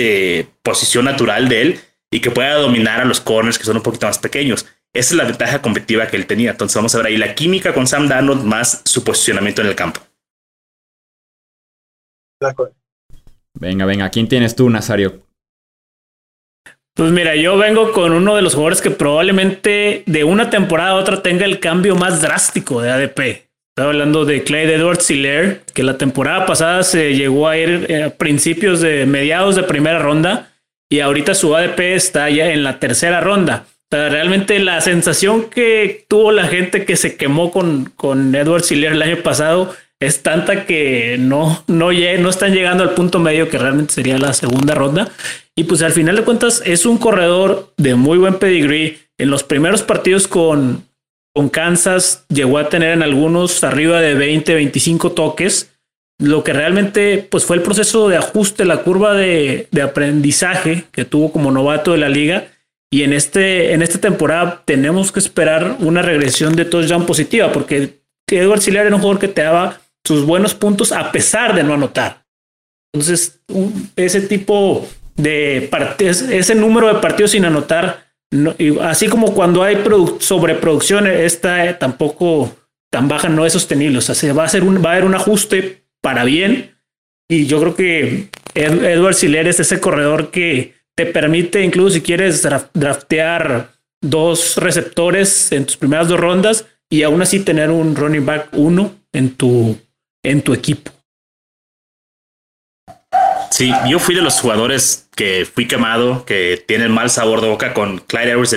posición 0.62 1.04
natural 1.04 1.48
de 1.48 1.62
él 1.62 1.80
y 2.10 2.20
que 2.20 2.30
pueda 2.30 2.54
dominar 2.54 3.00
a 3.00 3.04
los 3.04 3.20
corners 3.20 3.58
que 3.58 3.64
son 3.64 3.76
un 3.76 3.82
poquito 3.82 4.06
más 4.06 4.18
pequeños. 4.18 4.66
Esa 4.94 5.14
es 5.14 5.16
la 5.16 5.24
ventaja 5.24 5.60
competitiva 5.60 6.06
que 6.06 6.16
él 6.16 6.26
tenía. 6.26 6.52
Entonces 6.52 6.76
vamos 6.76 6.94
a 6.94 6.98
ver 6.98 7.08
ahí 7.08 7.16
la 7.16 7.34
química 7.34 7.74
con 7.74 7.86
Sam 7.86 8.08
Darnold 8.08 8.44
más 8.44 8.82
su 8.84 9.02
posicionamiento 9.02 9.60
en 9.60 9.68
el 9.68 9.74
campo. 9.74 10.00
De. 12.40 12.83
Venga, 13.54 13.84
venga, 13.86 14.10
¿quién 14.10 14.28
tienes 14.28 14.56
tú, 14.56 14.68
Nazario? 14.68 15.22
Pues 16.96 17.10
mira, 17.10 17.34
yo 17.34 17.56
vengo 17.56 17.92
con 17.92 18.12
uno 18.12 18.36
de 18.36 18.42
los 18.42 18.54
jugadores 18.54 18.80
que 18.80 18.90
probablemente 18.90 20.04
de 20.06 20.24
una 20.24 20.50
temporada 20.50 20.90
a 20.90 20.94
otra 20.94 21.22
tenga 21.22 21.44
el 21.44 21.58
cambio 21.58 21.96
más 21.96 22.22
drástico 22.22 22.80
de 22.80 22.90
ADP. 22.90 23.48
Estaba 23.76 23.90
hablando 23.90 24.24
de 24.24 24.44
Clyde 24.44 24.76
Edwards 24.76 25.10
Hiller, 25.10 25.62
que 25.74 25.82
la 25.82 25.98
temporada 25.98 26.46
pasada 26.46 26.84
se 26.84 27.16
llegó 27.16 27.48
a 27.48 27.56
ir 27.56 27.86
eh, 27.88 28.04
a 28.04 28.10
principios 28.10 28.80
de 28.80 29.06
mediados 29.06 29.56
de 29.56 29.64
primera 29.64 29.98
ronda 29.98 30.52
y 30.88 31.00
ahorita 31.00 31.34
su 31.34 31.56
ADP 31.56 31.80
está 31.80 32.30
ya 32.30 32.50
en 32.50 32.62
la 32.62 32.78
tercera 32.78 33.20
ronda. 33.20 33.66
O 33.90 33.96
sea, 33.96 34.08
realmente 34.08 34.60
la 34.60 34.80
sensación 34.80 35.50
que 35.50 36.04
tuvo 36.06 36.30
la 36.30 36.46
gente 36.46 36.84
que 36.84 36.94
se 36.94 37.16
quemó 37.16 37.50
con, 37.50 37.86
con 37.96 38.32
Edwards 38.36 38.70
Hiller 38.70 38.92
el 38.92 39.02
año 39.02 39.16
pasado 39.24 39.74
es 40.06 40.22
tanta 40.22 40.66
que 40.66 41.16
no, 41.18 41.64
no, 41.66 41.90
no 41.92 42.30
están 42.30 42.52
llegando 42.52 42.82
al 42.82 42.94
punto 42.94 43.18
medio 43.18 43.48
que 43.48 43.58
realmente 43.58 43.94
sería 43.94 44.18
la 44.18 44.32
segunda 44.32 44.74
ronda. 44.74 45.10
Y 45.56 45.64
pues 45.64 45.82
al 45.82 45.92
final 45.92 46.16
de 46.16 46.24
cuentas 46.24 46.62
es 46.64 46.84
un 46.84 46.98
corredor 46.98 47.72
de 47.76 47.94
muy 47.94 48.18
buen 48.18 48.38
pedigree. 48.38 48.98
En 49.18 49.30
los 49.30 49.44
primeros 49.44 49.82
partidos 49.82 50.26
con, 50.26 50.84
con 51.32 51.48
Kansas 51.48 52.24
llegó 52.28 52.58
a 52.58 52.68
tener 52.68 52.92
en 52.92 53.02
algunos 53.02 53.62
arriba 53.62 54.00
de 54.00 54.14
20, 54.14 54.54
25 54.54 55.12
toques. 55.12 55.70
Lo 56.18 56.44
que 56.44 56.52
realmente 56.52 57.26
pues 57.28 57.44
fue 57.44 57.56
el 57.56 57.62
proceso 57.62 58.08
de 58.08 58.16
ajuste, 58.16 58.64
la 58.64 58.78
curva 58.78 59.14
de, 59.14 59.68
aprendizaje 59.82 60.84
que 60.92 61.04
tuvo 61.04 61.32
como 61.32 61.50
novato 61.50 61.92
de 61.92 61.98
la 61.98 62.08
liga. 62.08 62.48
Y 62.92 63.02
en, 63.02 63.12
este, 63.12 63.72
en 63.72 63.82
esta 63.82 64.00
temporada 64.00 64.62
tenemos 64.64 65.10
que 65.10 65.18
esperar 65.18 65.76
una 65.80 66.02
regresión 66.02 66.54
de 66.54 66.64
touchdown 66.64 67.06
positiva 67.06 67.50
porque 67.52 67.98
Edward 68.28 68.60
Siller 68.60 68.86
era 68.86 68.94
un 68.94 69.02
jugador 69.02 69.20
que 69.20 69.28
te 69.28 69.42
daba 69.42 69.80
sus 70.06 70.24
buenos 70.26 70.54
puntos 70.54 70.92
a 70.92 71.10
pesar 71.12 71.54
de 71.54 71.62
no 71.62 71.74
anotar. 71.74 72.24
Entonces, 72.92 73.40
ese 73.96 74.20
tipo 74.22 74.86
de 75.16 75.68
partidos, 75.70 76.22
ese 76.22 76.54
número 76.54 76.88
de 76.92 77.00
partidos 77.00 77.32
sin 77.32 77.44
anotar, 77.44 78.04
así 78.82 79.08
como 79.08 79.34
cuando 79.34 79.62
hay 79.62 79.76
produ- 79.76 80.20
sobreproducción, 80.20 81.06
esta 81.06 81.66
eh, 81.66 81.74
tampoco 81.74 82.56
tan 82.92 83.08
baja 83.08 83.28
no 83.28 83.44
es 83.46 83.52
sostenible. 83.52 83.98
O 83.98 84.02
sea, 84.02 84.14
se 84.14 84.32
va 84.32 84.42
a 84.42 84.46
hacer 84.46 84.62
un, 84.62 84.84
va 84.84 84.90
a 84.90 84.92
haber 84.92 85.04
un 85.04 85.14
ajuste 85.14 85.84
para 86.00 86.24
bien. 86.24 86.76
Y 87.28 87.46
yo 87.46 87.58
creo 87.60 87.74
que 87.74 88.28
Ed- 88.54 88.84
Edward 88.84 89.14
Siller 89.14 89.48
es 89.48 89.58
ese 89.60 89.80
corredor 89.80 90.30
que 90.30 90.74
te 90.96 91.06
permite, 91.06 91.62
incluso 91.64 91.94
si 91.94 92.00
quieres 92.02 92.44
draf- 92.44 92.68
draftear 92.74 93.70
dos 94.00 94.56
receptores 94.58 95.50
en 95.50 95.64
tus 95.64 95.76
primeras 95.76 96.06
dos 96.08 96.20
rondas 96.20 96.66
y 96.90 97.02
aún 97.02 97.22
así 97.22 97.40
tener 97.40 97.70
un 97.70 97.96
running 97.96 98.24
back 98.26 98.48
uno 98.52 98.94
en 99.12 99.30
tu, 99.30 99.76
en 100.24 100.42
tu 100.42 100.52
equipo. 100.52 100.90
Sí, 103.50 103.72
yo 103.86 104.00
fui 104.00 104.16
de 104.16 104.22
los 104.22 104.40
jugadores 104.40 105.08
que 105.14 105.46
fui 105.46 105.68
quemado, 105.68 106.24
que 106.24 106.62
tienen 106.66 106.90
mal 106.90 107.08
sabor 107.08 107.40
de 107.40 107.48
boca 107.48 107.72
con 107.72 107.98
Clyde 107.98 108.32
edwards 108.32 108.56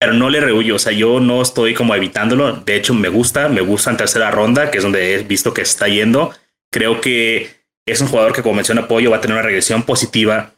pero 0.00 0.12
no 0.12 0.30
le 0.30 0.40
rehuyo. 0.40 0.76
O 0.76 0.78
sea, 0.78 0.92
yo 0.92 1.20
no 1.20 1.40
estoy 1.40 1.74
como 1.74 1.94
evitándolo. 1.94 2.52
De 2.52 2.74
hecho, 2.74 2.94
me 2.94 3.08
gusta, 3.08 3.48
me 3.48 3.60
gusta 3.60 3.90
en 3.90 3.96
tercera 3.96 4.30
ronda, 4.32 4.70
que 4.70 4.78
es 4.78 4.84
donde 4.84 5.14
he 5.14 5.22
visto 5.22 5.54
que 5.54 5.62
está 5.62 5.86
yendo. 5.88 6.32
Creo 6.72 7.00
que 7.00 7.50
es 7.86 8.00
un 8.00 8.08
jugador 8.08 8.32
que, 8.32 8.42
como 8.42 8.56
menciona 8.56 8.88
Pollo, 8.88 9.10
va 9.10 9.18
a 9.18 9.20
tener 9.20 9.36
una 9.36 9.46
regresión 9.46 9.84
positiva. 9.84 10.54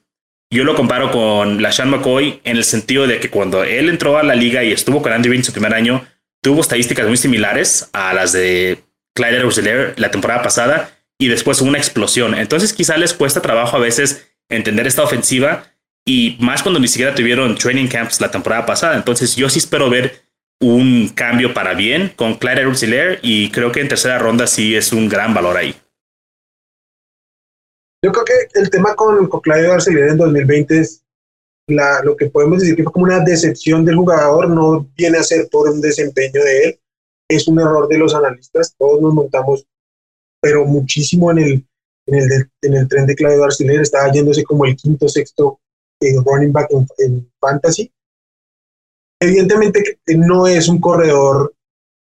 Yo 0.53 0.65
lo 0.65 0.75
comparo 0.75 1.11
con 1.11 1.63
LaShawn 1.63 1.91
McCoy 1.91 2.41
en 2.45 2.57
el 2.57 2.65
sentido 2.65 3.07
de 3.07 3.21
que 3.21 3.31
cuando 3.31 3.63
él 3.63 3.89
entró 3.89 4.19
a 4.19 4.23
la 4.23 4.35
liga 4.35 4.65
y 4.65 4.73
estuvo 4.73 5.01
con 5.01 5.13
Andy 5.13 5.29
Reid 5.29 5.41
en 5.41 5.45
su 5.45 5.53
primer 5.53 5.75
año, 5.75 6.05
tuvo 6.43 6.61
estadísticas 6.61 7.07
muy 7.07 7.17
similares 7.17 7.89
a 7.93 8.13
las 8.15 8.33
de 8.33 8.83
Clyde 9.15 9.39
edwards 9.39 9.99
la 9.99 10.11
temporada 10.11 10.43
pasada 10.43 10.91
y 11.19 11.29
después 11.29 11.61
una 11.61 11.79
explosión. 11.79 12.35
Entonces 12.35 12.73
quizá 12.73 12.97
les 12.97 13.13
cuesta 13.13 13.43
trabajo 13.43 13.77
a 13.77 13.81
veces 13.81 14.29
entender 14.49 14.87
esta 14.87 15.03
ofensiva 15.03 15.65
y 16.07 16.37
más 16.41 16.63
cuando 16.63 16.81
ni 16.81 16.89
siquiera 16.89 17.15
tuvieron 17.15 17.57
training 17.57 17.89
camps 17.89 18.21
la 18.21 18.31
temporada 18.31 18.67
pasada. 18.67 18.97
Entonces 18.97 19.37
yo 19.37 19.49
sí 19.49 19.59
espero 19.59 19.91
ver 19.91 20.23
un 20.61 21.09
cambio 21.09 21.55
para 21.55 21.75
bien 21.75 22.13
con 22.17 22.35
Clyde 22.35 22.63
edwards 22.63 22.85
y 23.23 23.51
creo 23.51 23.73
que 23.73 23.81
en 23.81 23.89
tercera 23.89 24.19
ronda 24.19 24.47
sí 24.47 24.75
es 24.75 24.93
un 24.93 25.09
gran 25.09 25.35
valor 25.35 25.57
ahí. 25.57 25.75
Yo 28.03 28.13
creo 28.13 28.25
que 28.25 28.59
el 28.59 28.71
tema 28.71 28.95
con, 28.95 29.29
con 29.29 29.41
Barcelona 29.45 30.13
en 30.13 30.17
2020 30.17 30.79
es 30.79 31.05
lo 32.03 32.17
que 32.17 32.27
podemos 32.27 32.61
decir 32.61 32.77
que 32.77 32.83
fue 32.83 32.93
como 32.93 33.05
una 33.05 33.21
decepción 33.21 33.85
del 33.85 33.97
jugador, 33.97 34.49
no 34.49 34.89
viene 34.97 35.19
a 35.19 35.23
ser 35.23 35.49
por 35.51 35.69
un 35.69 35.81
desempeño 35.81 36.43
de 36.43 36.63
él, 36.65 36.81
es 37.31 37.47
un 37.47 37.61
error 37.61 37.87
de 37.89 37.97
los 37.97 38.15
analistas, 38.15 38.75
todos 38.77 39.01
nos 39.01 39.15
montamos, 39.15 39.65
pero 40.43 40.65
muchísimo 40.65 41.31
en 41.31 41.39
el, 41.39 41.67
en 42.07 42.15
el, 42.17 42.51
en 42.63 42.75
el 42.75 42.89
tren 42.89 43.07
de 43.07 43.15
Claudio 43.15 43.41
Barcelona, 43.41 43.83
estaba 43.83 44.11
yéndose 44.11 44.43
como 44.43 44.65
el 44.65 44.77
quinto, 44.77 45.09
sexto 45.09 45.61
eh, 46.01 46.17
running 46.25 46.53
back 46.53 46.69
en, 46.99 47.31
fantasy. 47.41 47.93
Evidentemente 49.21 50.01
no 50.17 50.47
es 50.47 50.69
un 50.69 50.81
corredor, 50.81 51.55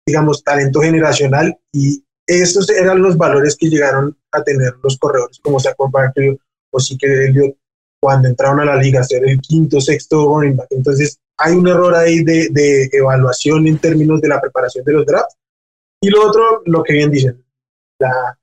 digamos, 0.05 0.43
talento 0.43 0.81
generacional 0.81 1.57
y 1.71 2.03
esos 2.27 2.69
eran 2.69 3.01
los 3.01 3.15
valores 3.15 3.55
que 3.55 3.69
llegaron 3.69 4.17
a 4.31 4.43
tener 4.43 4.73
los 4.81 4.97
corredores 4.97 5.39
como 5.39 5.59
Saquon 5.59 5.91
Barkley 5.91 6.37
o 6.71 6.77
que 6.99 7.25
Elliott 7.25 7.55
cuando 8.03 8.27
entraron 8.27 8.59
a 8.59 8.65
la 8.65 8.75
liga, 8.75 9.01
ser 9.01 9.23
el 9.25 9.39
quinto, 9.39 9.79
sexto 9.79 10.25
running 10.25 10.57
back. 10.57 10.67
Entonces 10.71 11.17
hay 11.37 11.53
un 11.53 11.65
error 11.65 11.95
ahí 11.95 12.21
de, 12.21 12.49
de 12.51 12.89
evaluación 12.91 13.65
en 13.65 13.77
términos 13.77 14.19
de 14.19 14.27
la 14.27 14.41
preparación 14.41 14.83
de 14.83 14.91
los 14.91 15.05
drafts. 15.05 15.37
Y 16.01 16.09
lo 16.09 16.27
otro, 16.27 16.63
lo 16.65 16.83
que 16.83 16.91
bien 16.91 17.09
dicen, 17.09 17.41
la, 17.97 18.37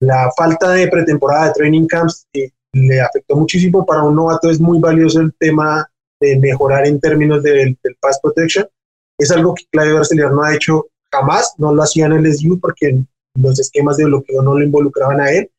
la 0.00 0.30
falta 0.34 0.70
de 0.72 0.88
pretemporada 0.88 1.48
de 1.48 1.52
training 1.52 1.86
camps 1.86 2.26
eh, 2.32 2.50
le 2.72 2.98
afectó 3.02 3.36
muchísimo. 3.36 3.84
Para 3.84 4.04
un 4.04 4.16
novato 4.16 4.48
es 4.48 4.58
muy 4.58 4.78
valioso 4.78 5.20
el 5.20 5.34
tema 5.34 5.86
de 6.18 6.38
mejorar 6.38 6.86
en 6.86 6.98
términos 6.98 7.42
del, 7.42 7.76
pass 8.00 8.18
protection. 8.22 8.66
Es 9.18 9.30
algo 9.30 9.54
que 9.54 9.66
Claudio 9.70 9.96
Barcelona 9.96 10.34
no 10.34 10.42
ha 10.44 10.54
hecho 10.54 10.86
jamás, 11.12 11.52
no 11.58 11.74
lo 11.74 11.82
hacía 11.82 12.06
en 12.06 12.12
el 12.12 12.34
SU 12.34 12.58
porque 12.58 13.04
los 13.34 13.60
esquemas 13.60 13.98
de 13.98 14.06
bloqueo 14.06 14.40
no 14.40 14.54
lo 14.54 14.64
involucraban 14.64 15.20
a 15.20 15.30
él. 15.30 15.50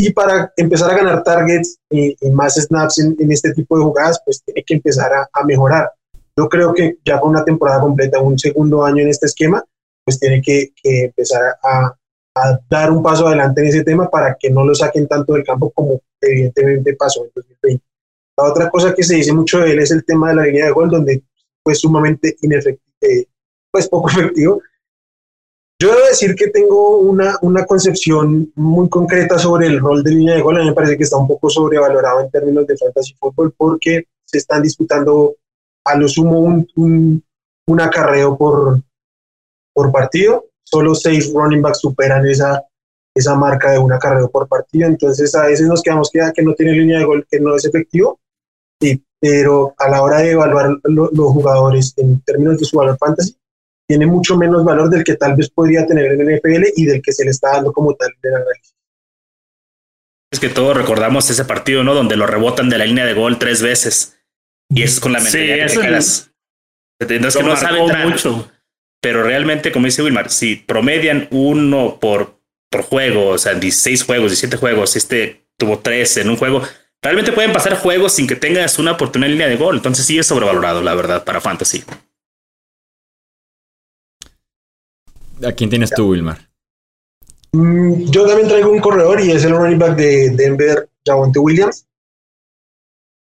Y 0.00 0.12
para 0.12 0.52
empezar 0.56 0.90
a 0.92 0.96
ganar 0.96 1.24
targets 1.24 1.78
y, 1.90 2.16
más 2.30 2.54
snaps 2.54 3.00
en, 3.00 3.32
este 3.32 3.52
tipo 3.52 3.76
de 3.76 3.84
jugadas, 3.84 4.20
pues 4.24 4.42
tiene 4.44 4.62
que 4.62 4.74
empezar 4.74 5.12
a, 5.12 5.44
mejorar. 5.44 5.90
Yo 6.36 6.48
creo 6.48 6.72
que 6.72 6.98
ya 7.04 7.18
con 7.18 7.30
una 7.30 7.44
temporada 7.44 7.80
completa, 7.80 8.20
un 8.20 8.38
segundo 8.38 8.84
año 8.84 9.02
en 9.02 9.08
este 9.08 9.26
esquema, 9.26 9.62
pues 10.04 10.20
tiene 10.20 10.40
que, 10.40 10.72
que 10.80 11.06
empezar 11.06 11.56
a, 11.62 11.92
a 12.36 12.60
dar 12.70 12.92
un 12.92 13.02
paso 13.02 13.26
adelante 13.26 13.60
en 13.60 13.66
ese 13.66 13.82
tema 13.82 14.08
para 14.08 14.36
que 14.38 14.50
no 14.50 14.64
lo 14.64 14.74
saquen 14.74 15.08
tanto 15.08 15.32
del 15.32 15.44
campo 15.44 15.70
como 15.70 16.00
evidentemente 16.20 16.94
pasó 16.94 17.24
en 17.24 17.32
2020. 17.34 17.84
La 18.36 18.44
otra 18.44 18.70
cosa 18.70 18.94
que 18.94 19.02
se 19.02 19.16
dice 19.16 19.32
mucho 19.32 19.58
de 19.58 19.72
él 19.72 19.80
es 19.80 19.90
el 19.90 20.04
tema 20.04 20.28
de 20.28 20.36
la 20.36 20.44
línea 20.44 20.66
de 20.66 20.70
gol, 20.70 20.90
donde 20.90 21.24
fue 21.64 21.74
sumamente 21.74 22.36
inefectivo, 22.42 22.84
eh, 23.00 23.26
pues 23.70 23.88
poco 23.88 24.08
efectivo. 24.10 24.62
Yo 25.80 25.90
debo 25.92 26.06
decir 26.06 26.34
que 26.34 26.48
tengo 26.48 26.98
una, 26.98 27.38
una 27.42 27.64
concepción 27.64 28.52
muy 28.56 28.88
concreta 28.88 29.38
sobre 29.38 29.68
el 29.68 29.78
rol 29.78 30.02
de 30.02 30.10
línea 30.10 30.34
de 30.34 30.42
gol. 30.42 30.56
A 30.56 30.60
mí 30.60 30.66
me 30.66 30.74
parece 30.74 30.96
que 30.96 31.04
está 31.04 31.16
un 31.16 31.28
poco 31.28 31.48
sobrevalorado 31.48 32.20
en 32.20 32.30
términos 32.30 32.66
de 32.66 32.76
fantasy 32.76 33.14
fútbol 33.14 33.54
porque 33.56 34.08
se 34.24 34.38
están 34.38 34.62
disputando 34.62 35.36
a 35.84 35.96
lo 35.96 36.08
sumo 36.08 36.40
un, 36.40 36.68
un, 36.76 37.22
un 37.68 37.80
acarreo 37.80 38.36
por, 38.36 38.80
por 39.72 39.92
partido 39.92 40.48
solo 40.70 40.94
seis 40.94 41.32
running 41.32 41.62
backs 41.62 41.80
superan 41.80 42.26
esa, 42.26 42.62
esa 43.14 43.34
marca 43.34 43.70
de 43.70 43.78
una 43.78 43.98
carrera 43.98 44.28
por 44.28 44.48
partido. 44.48 44.86
Entonces 44.88 45.34
a 45.34 45.46
veces 45.46 45.66
nos 45.66 45.82
quedamos 45.82 46.10
que, 46.10 46.20
que 46.34 46.42
no 46.42 46.54
tiene 46.54 46.72
línea 46.72 46.98
de 46.98 47.04
gol, 47.04 47.26
que 47.28 47.40
no 47.40 47.56
es 47.56 47.64
efectivo, 47.64 48.20
sí, 48.80 49.02
pero 49.20 49.74
a 49.78 49.88
la 49.88 50.02
hora 50.02 50.18
de 50.18 50.32
evaluar 50.32 50.76
los 50.84 51.32
jugadores 51.32 51.94
en 51.96 52.20
términos 52.20 52.58
de 52.58 52.64
su 52.64 52.76
valor 52.76 52.98
fantasy, 52.98 53.36
tiene 53.88 54.06
mucho 54.06 54.36
menos 54.36 54.64
valor 54.64 54.90
del 54.90 55.02
que 55.02 55.14
tal 55.14 55.34
vez 55.34 55.48
podría 55.48 55.86
tener 55.86 56.12
en 56.12 56.20
el 56.20 56.36
NFL 56.36 56.64
y 56.76 56.84
del 56.84 57.00
que 57.00 57.12
se 57.12 57.24
le 57.24 57.30
está 57.30 57.52
dando 57.52 57.72
como 57.72 57.94
tal 57.94 58.10
en 58.22 58.30
el 58.30 58.34
análisis. 58.36 58.76
Es 60.30 60.40
que 60.40 60.50
todos 60.50 60.76
recordamos 60.76 61.30
ese 61.30 61.46
partido, 61.46 61.82
¿no? 61.82 61.94
Donde 61.94 62.16
lo 62.16 62.26
rebotan 62.26 62.68
de 62.68 62.76
la 62.76 62.84
línea 62.84 63.06
de 63.06 63.14
gol 63.14 63.38
tres 63.38 63.62
veces. 63.62 64.20
Y 64.68 64.82
eso 64.82 64.94
es 64.96 65.00
con 65.00 65.12
la 65.12 65.20
mentalidad 65.20 65.68
que 65.68 65.74
te 65.74 65.80
quedas. 65.80 66.30
Entonces 67.00 67.36
que 67.36 67.48
no 67.48 67.56
sabe 67.56 67.80
mucho. 68.04 68.50
Pero 69.00 69.22
realmente, 69.22 69.72
como 69.72 69.86
dice 69.86 70.02
Wilmar, 70.02 70.30
si 70.30 70.56
promedian 70.56 71.28
uno 71.30 71.98
por, 71.98 72.40
por 72.70 72.82
juego, 72.82 73.28
o 73.28 73.38
sea, 73.38 73.54
16 73.54 74.04
juegos, 74.04 74.32
17 74.32 74.56
juegos, 74.58 74.96
este 74.96 75.46
tuvo 75.56 75.78
3 75.78 76.18
en 76.18 76.30
un 76.30 76.36
juego, 76.36 76.62
realmente 77.00 77.32
pueden 77.32 77.52
pasar 77.52 77.76
juegos 77.76 78.12
sin 78.12 78.26
que 78.26 78.36
tengas 78.36 78.78
una 78.78 78.92
oportunidad 78.92 79.30
en 79.30 79.32
línea 79.32 79.48
de 79.48 79.56
gol. 79.56 79.76
Entonces 79.76 80.04
sí 80.04 80.18
es 80.18 80.26
sobrevalorado, 80.26 80.82
la 80.82 80.94
verdad, 80.94 81.24
para 81.24 81.40
Fantasy. 81.40 81.84
¿A 85.46 85.52
quién 85.52 85.70
tienes 85.70 85.90
tú, 85.90 86.10
Wilmar? 86.10 86.38
Mm, 87.52 88.04
yo 88.10 88.26
también 88.26 88.48
traigo 88.48 88.70
un 88.70 88.80
corredor 88.80 89.20
y 89.20 89.30
es 89.30 89.44
el 89.44 89.56
running 89.56 89.78
back 89.78 89.96
de 89.96 90.30
Denver, 90.30 90.88
Javonte 91.06 91.38
Williams. 91.38 91.86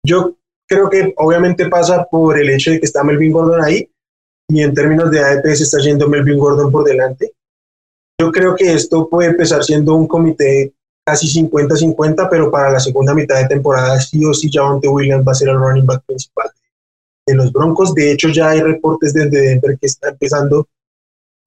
Yo 0.06 0.38
creo 0.68 0.90
que 0.90 1.14
obviamente 1.18 1.70
pasa 1.70 2.06
por 2.10 2.40
el 2.40 2.50
hecho 2.50 2.72
de 2.72 2.80
que 2.80 2.86
está 2.86 3.04
Melvin 3.04 3.32
Gordon 3.32 3.64
ahí, 3.64 3.90
y 4.50 4.62
en 4.62 4.74
términos 4.74 5.12
de 5.12 5.20
ADP 5.20 5.46
se 5.56 5.64
está 5.64 5.80
yendo 5.80 6.08
Melvin 6.08 6.40
Gordon 6.40 6.72
por 6.72 6.84
delante. 6.84 7.34
Yo 8.20 8.32
creo 8.32 8.56
que 8.56 8.74
esto 8.74 9.08
puede 9.10 9.30
empezar 9.30 9.64
siendo 9.64 9.96
un 9.96 10.08
comité 10.08 10.74
casi 11.06 11.28
50-50, 11.28 12.28
pero 12.30 12.50
para 12.50 12.72
la 12.72 12.80
segunda 12.80 13.14
mitad 13.14 13.38
de 13.42 13.48
temporada 13.48 14.00
sí 14.00 14.26
o 14.26 14.34
sí 14.34 14.50
Javonte 14.52 14.88
Williams 14.88 15.26
va 15.26 15.32
a 15.32 15.36
ser 15.36 15.50
el 15.50 15.58
running 15.58 15.86
back 15.86 16.04
principal 16.06 16.50
de 17.26 17.36
los 17.36 17.52
Broncos. 17.52 17.94
De 17.94 18.12
hecho, 18.12 18.30
ya 18.30 18.50
hay 18.50 18.62
reportes 18.62 19.14
desde 19.14 19.42
Denver 19.42 19.78
que 19.80 19.88
está 19.88 20.10
empezando 20.10 20.68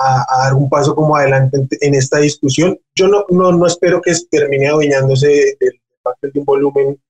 a, 0.01 0.45
dar 0.45 0.55
un 0.55 0.69
paso 0.69 0.95
como 0.95 1.17
adelante 1.17 1.67
en, 1.81 1.95
esta 1.95 2.19
discusión. 2.19 2.79
Yo 2.95 3.09
no, 3.09 3.25
no, 3.29 3.53
no 3.53 3.67
espero 3.67 4.01
que 4.01 4.13
termine 4.31 4.69
adueñándose 4.69 5.57
del, 5.61 5.81
de 6.23 6.39
un 6.39 6.45
volumen 6.45 7.01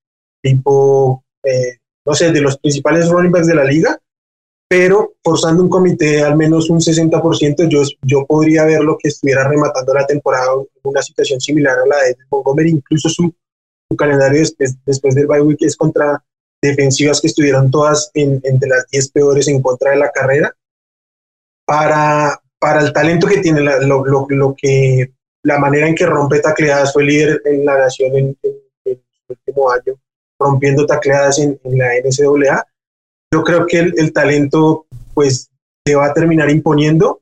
tipo, 0.43 1.25
eh, 1.45 1.79
no 2.07 2.15
sé, 2.15 2.33
de 2.33 2.41
los 2.41 2.59
principales 2.59 3.09
running 3.09 3.31
backs 3.31 3.47
de 3.47 3.55
la 3.55 3.65
liga, 3.65 3.99
pero 4.69 5.15
forzando 5.23 5.63
un 5.63 5.69
comité 5.69 6.23
al 6.23 6.37
menos 6.37 6.71
un 6.71 6.81
60%, 6.81 7.69
yo, 7.69 7.83
yo 8.03 8.27
podría 8.27 8.65
ver 8.65 8.81
lo 8.81 8.97
que 8.99 9.09
estuviera 9.09 9.49
rematando 9.49 9.95
la 9.95 10.07
temporada 10.07 10.53
en 10.55 10.81
una 10.83 11.03
situación 11.03 11.41
similar 11.41 11.79
a 11.79 11.87
la 11.87 11.97
de 12.05 12.17
Montgomery, 12.31 12.71
incluso 12.71 13.09
su, 13.09 13.35
su 13.89 13.97
calendario 13.97 14.39
después, 14.39 14.77
después 14.85 15.15
del 15.15 15.27
bye 15.27 15.43
week 15.43 15.63
es 15.63 15.77
contra 15.77 16.23
defensivas 16.63 17.21
que 17.21 17.29
estuvieron 17.29 17.71
todas 17.71 18.11
en, 18.15 18.41
entre 18.45 18.69
las 18.69 18.87
10 18.91 19.11
peores 19.13 19.49
en 19.49 19.63
contra 19.63 19.93
de 19.93 19.97
la 19.97 20.11
carrera. 20.11 20.55
Para, 21.67 22.41
para 22.61 22.81
el 22.81 22.93
talento 22.93 23.27
que 23.27 23.41
tiene, 23.41 23.61
la, 23.63 23.79
lo, 23.81 24.55
que, 24.57 25.13
la 25.43 25.59
manera 25.59 25.89
en 25.89 25.95
que 25.95 26.07
rompe 26.07 26.41
tacleadas, 26.41 26.93
fue 26.93 27.05
líder 27.05 27.41
en 27.47 27.65
la 27.65 27.79
nación 27.79 28.15
en, 28.17 28.39
en, 28.43 28.55
el 28.85 29.01
último 29.29 29.71
año, 29.71 29.95
rompiendo 30.39 30.87
tacleadas 30.87 31.39
en, 31.39 31.59
en 31.65 31.79
la 31.79 31.89
NCAA 32.05 32.65
yo 33.33 33.45
creo 33.45 33.67
que 33.67 33.79
el, 33.79 34.13
talento 34.13 34.87
pues 35.15 35.51
se 35.87 35.95
va 35.95 36.07
a 36.07 36.15
terminar 36.15 36.51
imponiendo 36.51 37.21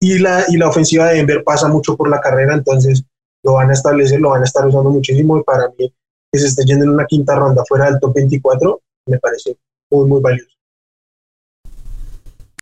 y 0.00 0.18
la, 0.18 0.44
y 0.48 0.56
la 0.56 0.68
ofensiva 0.68 1.08
de 1.08 1.16
Denver 1.16 1.42
pasa 1.42 1.68
mucho 1.68 1.96
por 1.96 2.08
la 2.08 2.20
carrera, 2.20 2.54
entonces 2.54 3.02
lo 3.42 3.54
van 3.54 3.70
a 3.70 3.72
establecer, 3.72 4.20
lo 4.20 4.30
van 4.30 4.42
a 4.42 4.44
estar 4.44 4.66
usando 4.66 4.90
muchísimo 4.90 5.38
y 5.38 5.42
para 5.42 5.68
mí 5.78 5.92
que 6.32 6.38
se 6.38 6.46
esté 6.46 6.64
yendo 6.64 6.84
en 6.84 6.90
una 6.90 7.06
quinta 7.06 7.34
ronda 7.34 7.64
fuera 7.66 7.86
del 7.86 7.98
top 7.98 8.14
24 8.14 8.80
me 9.06 9.18
parece 9.18 9.56
muy, 9.90 10.06
muy 10.06 10.20
valioso. 10.20 10.54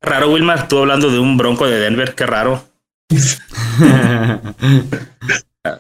Raro, 0.00 0.30
Wilmar, 0.30 0.68
tú 0.68 0.78
hablando 0.78 1.10
de 1.10 1.18
un 1.18 1.36
bronco 1.36 1.66
de 1.66 1.78
Denver, 1.78 2.14
qué 2.14 2.26
raro. 2.26 2.64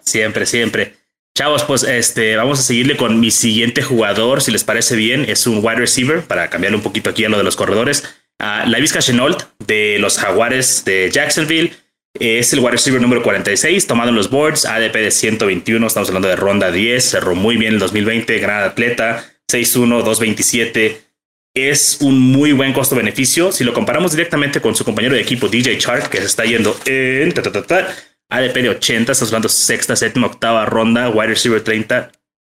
siempre, 0.02 0.46
siempre. 0.46 0.94
Chavos, 1.36 1.64
pues 1.64 1.84
este, 1.84 2.36
vamos 2.36 2.58
a 2.58 2.62
seguirle 2.62 2.96
con 2.96 3.20
mi 3.20 3.30
siguiente 3.30 3.82
jugador, 3.82 4.42
si 4.42 4.50
les 4.50 4.64
parece 4.64 4.96
bien. 4.96 5.24
Es 5.28 5.46
un 5.46 5.64
wide 5.64 5.76
receiver, 5.76 6.22
para 6.22 6.50
cambiarle 6.50 6.76
un 6.76 6.82
poquito 6.82 7.10
aquí 7.10 7.24
a 7.24 7.28
lo 7.28 7.38
de 7.38 7.44
los 7.44 7.54
corredores. 7.54 8.02
Uh, 8.40 8.68
Lavisca 8.68 9.00
Chenault, 9.00 9.44
de 9.64 9.98
los 10.00 10.18
Jaguares 10.18 10.84
de 10.84 11.10
Jacksonville. 11.12 11.72
Es 12.18 12.52
el 12.52 12.58
wide 12.58 12.72
receiver 12.72 13.00
número 13.00 13.22
46, 13.22 13.86
tomado 13.86 14.10
en 14.10 14.16
los 14.16 14.30
boards, 14.30 14.64
ADP 14.64 14.94
de 14.94 15.10
121, 15.12 15.86
estamos 15.86 16.08
hablando 16.08 16.26
de 16.26 16.34
ronda 16.34 16.72
10, 16.72 17.04
cerró 17.04 17.36
muy 17.36 17.56
bien 17.56 17.74
el 17.74 17.78
2020, 17.78 18.38
gran 18.38 18.64
atleta, 18.64 19.24
6'1, 19.48 20.02
227. 20.02 21.07
Es 21.54 21.98
un 22.00 22.18
muy 22.18 22.52
buen 22.52 22.72
costo-beneficio. 22.72 23.52
Si 23.52 23.64
lo 23.64 23.72
comparamos 23.72 24.12
directamente 24.12 24.60
con 24.60 24.74
su 24.74 24.84
compañero 24.84 25.14
de 25.14 25.22
equipo 25.22 25.48
DJ 25.48 25.78
Chark, 25.78 26.08
que 26.08 26.18
se 26.18 26.26
está 26.26 26.44
yendo 26.44 26.76
en... 26.84 27.32
ADP 28.30 28.54
de 28.56 28.68
80, 28.68 29.12
estamos 29.12 29.32
hablando 29.32 29.48
sexta, 29.48 29.96
séptima, 29.96 30.26
octava 30.26 30.66
ronda, 30.66 31.08
wide 31.08 31.28
receiver 31.28 31.62
30. 31.62 32.12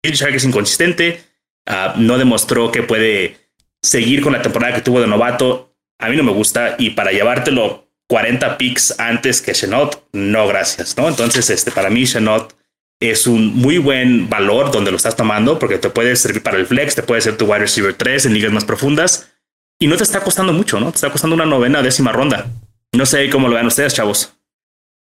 Bill 0.03 0.15
Shark 0.15 0.35
es 0.35 0.45
inconsistente, 0.45 1.25
ah, 1.67 1.95
no 1.97 2.17
demostró 2.17 2.73
que 2.73 2.83
puede 2.83 3.37
seguir 3.83 4.23
con 4.23 4.33
la 4.33 4.43
temporada 4.43 4.75
que 4.75 4.81
tuvo 4.81 5.01
de 5.01 5.07
novato. 5.07 5.75
A 5.99 6.09
mí 6.09 6.17
no 6.17 6.23
me 6.23 6.33
gusta 6.33 6.77
y 6.79 6.91
para 6.91 7.13
llevártelo 7.13 7.91
40 8.09 8.57
picks 8.57 8.99
antes 8.99 9.43
que 9.43 9.53
Shenot, 9.53 10.09
no 10.13 10.47
gracias, 10.47 10.97
¿no? 10.97 11.09
Entonces, 11.09 11.51
este, 11.51 11.71
para 11.71 11.91
mí 11.91 12.05
Shenot 12.05 12.57
es 13.01 13.27
un 13.27 13.55
muy 13.55 13.79
buen 13.79 14.29
valor 14.29 14.71
donde 14.73 14.91
lo 14.91 14.97
estás 14.97 15.17
tomando 15.17 15.59
porque 15.59 15.79
te 15.79 15.91
puede 15.91 16.17
servir 16.17 16.43
para 16.43 16.59
el 16.59 16.67
flex, 16.67 16.95
te 16.95 17.03
puede 17.03 17.21
ser 17.21 17.37
tu 17.37 17.47
wide 17.47 17.61
receiver 17.61 17.95
3 17.95 18.27
en 18.27 18.35
ligas 18.35 18.53
más 18.53 18.65
profundas 18.65 19.33
y 19.79 19.87
no 19.87 19.97
te 19.97 20.03
está 20.03 20.21
costando 20.21 20.53
mucho, 20.53 20.81
¿no? 20.81 20.91
Te 20.91 20.97
está 20.97 21.11
costando 21.11 21.35
una 21.35 21.47
novena, 21.47 21.83
décima 21.83 22.11
ronda. 22.11 22.47
No 22.93 23.07
sé 23.07 23.31
cómo 23.31 23.49
lo 23.49 23.55
vean 23.55 23.67
ustedes, 23.67 23.95
chavos. 23.95 24.35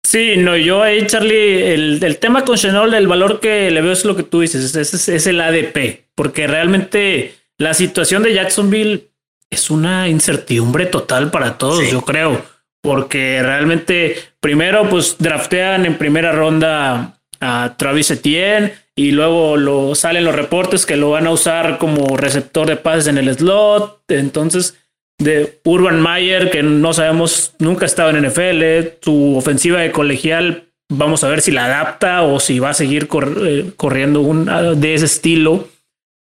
Sí, 0.03 0.35
no, 0.37 0.57
yo 0.57 0.83
ahí, 0.83 1.05
Charlie, 1.07 1.73
el, 1.73 2.03
el 2.03 2.17
tema 2.17 2.43
con 2.43 2.57
Chenol, 2.57 2.93
el 2.93 3.07
valor 3.07 3.39
que 3.39 3.71
le 3.71 3.81
veo 3.81 3.91
es 3.91 4.03
lo 4.03 4.15
que 4.15 4.23
tú 4.23 4.41
dices, 4.41 4.75
es, 4.75 5.07
es, 5.07 5.27
el 5.27 5.39
ADP, 5.39 6.05
porque 6.15 6.47
realmente 6.47 7.35
la 7.57 7.73
situación 7.73 8.23
de 8.23 8.33
Jacksonville 8.33 9.09
es 9.49 9.69
una 9.69 10.09
incertidumbre 10.09 10.87
total 10.87 11.31
para 11.31 11.57
todos, 11.57 11.89
yo 11.89 12.01
creo, 12.01 12.43
porque 12.81 13.41
realmente 13.41 14.17
primero 14.39 14.89
pues 14.89 15.17
draftean 15.17 15.85
en 15.85 15.97
primera 15.97 16.31
ronda 16.31 17.20
a 17.41 17.75
Travis 17.77 18.11
Etienne 18.11 18.73
y 18.95 19.11
luego 19.11 19.57
lo, 19.57 19.95
salen 19.95 20.23
los 20.23 20.35
reportes 20.35 20.85
que 20.85 20.95
lo 20.95 21.09
van 21.09 21.27
a 21.27 21.31
usar 21.31 21.77
como 21.77 22.15
receptor 22.15 22.67
de 22.67 22.77
pases 22.77 23.07
en 23.07 23.17
el 23.17 23.33
slot. 23.33 24.03
Entonces, 24.09 24.77
de 25.17 25.59
Urban 25.63 26.01
Meyer, 26.01 26.51
que 26.51 26.63
no 26.63 26.93
sabemos, 26.93 27.53
nunca 27.59 27.85
ha 27.85 27.87
estado 27.87 28.11
en 28.11 28.25
NFL, 28.25 28.99
su 29.01 29.35
ofensiva 29.35 29.79
de 29.79 29.91
colegial, 29.91 30.67
vamos 30.89 31.23
a 31.23 31.29
ver 31.29 31.41
si 31.41 31.51
la 31.51 31.65
adapta 31.65 32.23
o 32.23 32.39
si 32.39 32.59
va 32.59 32.71
a 32.71 32.75
seguir 32.75 33.07
eh, 33.41 33.71
corriendo 33.75 34.21
un, 34.21 34.45
de 34.79 34.93
ese 34.93 35.05
estilo. 35.05 35.67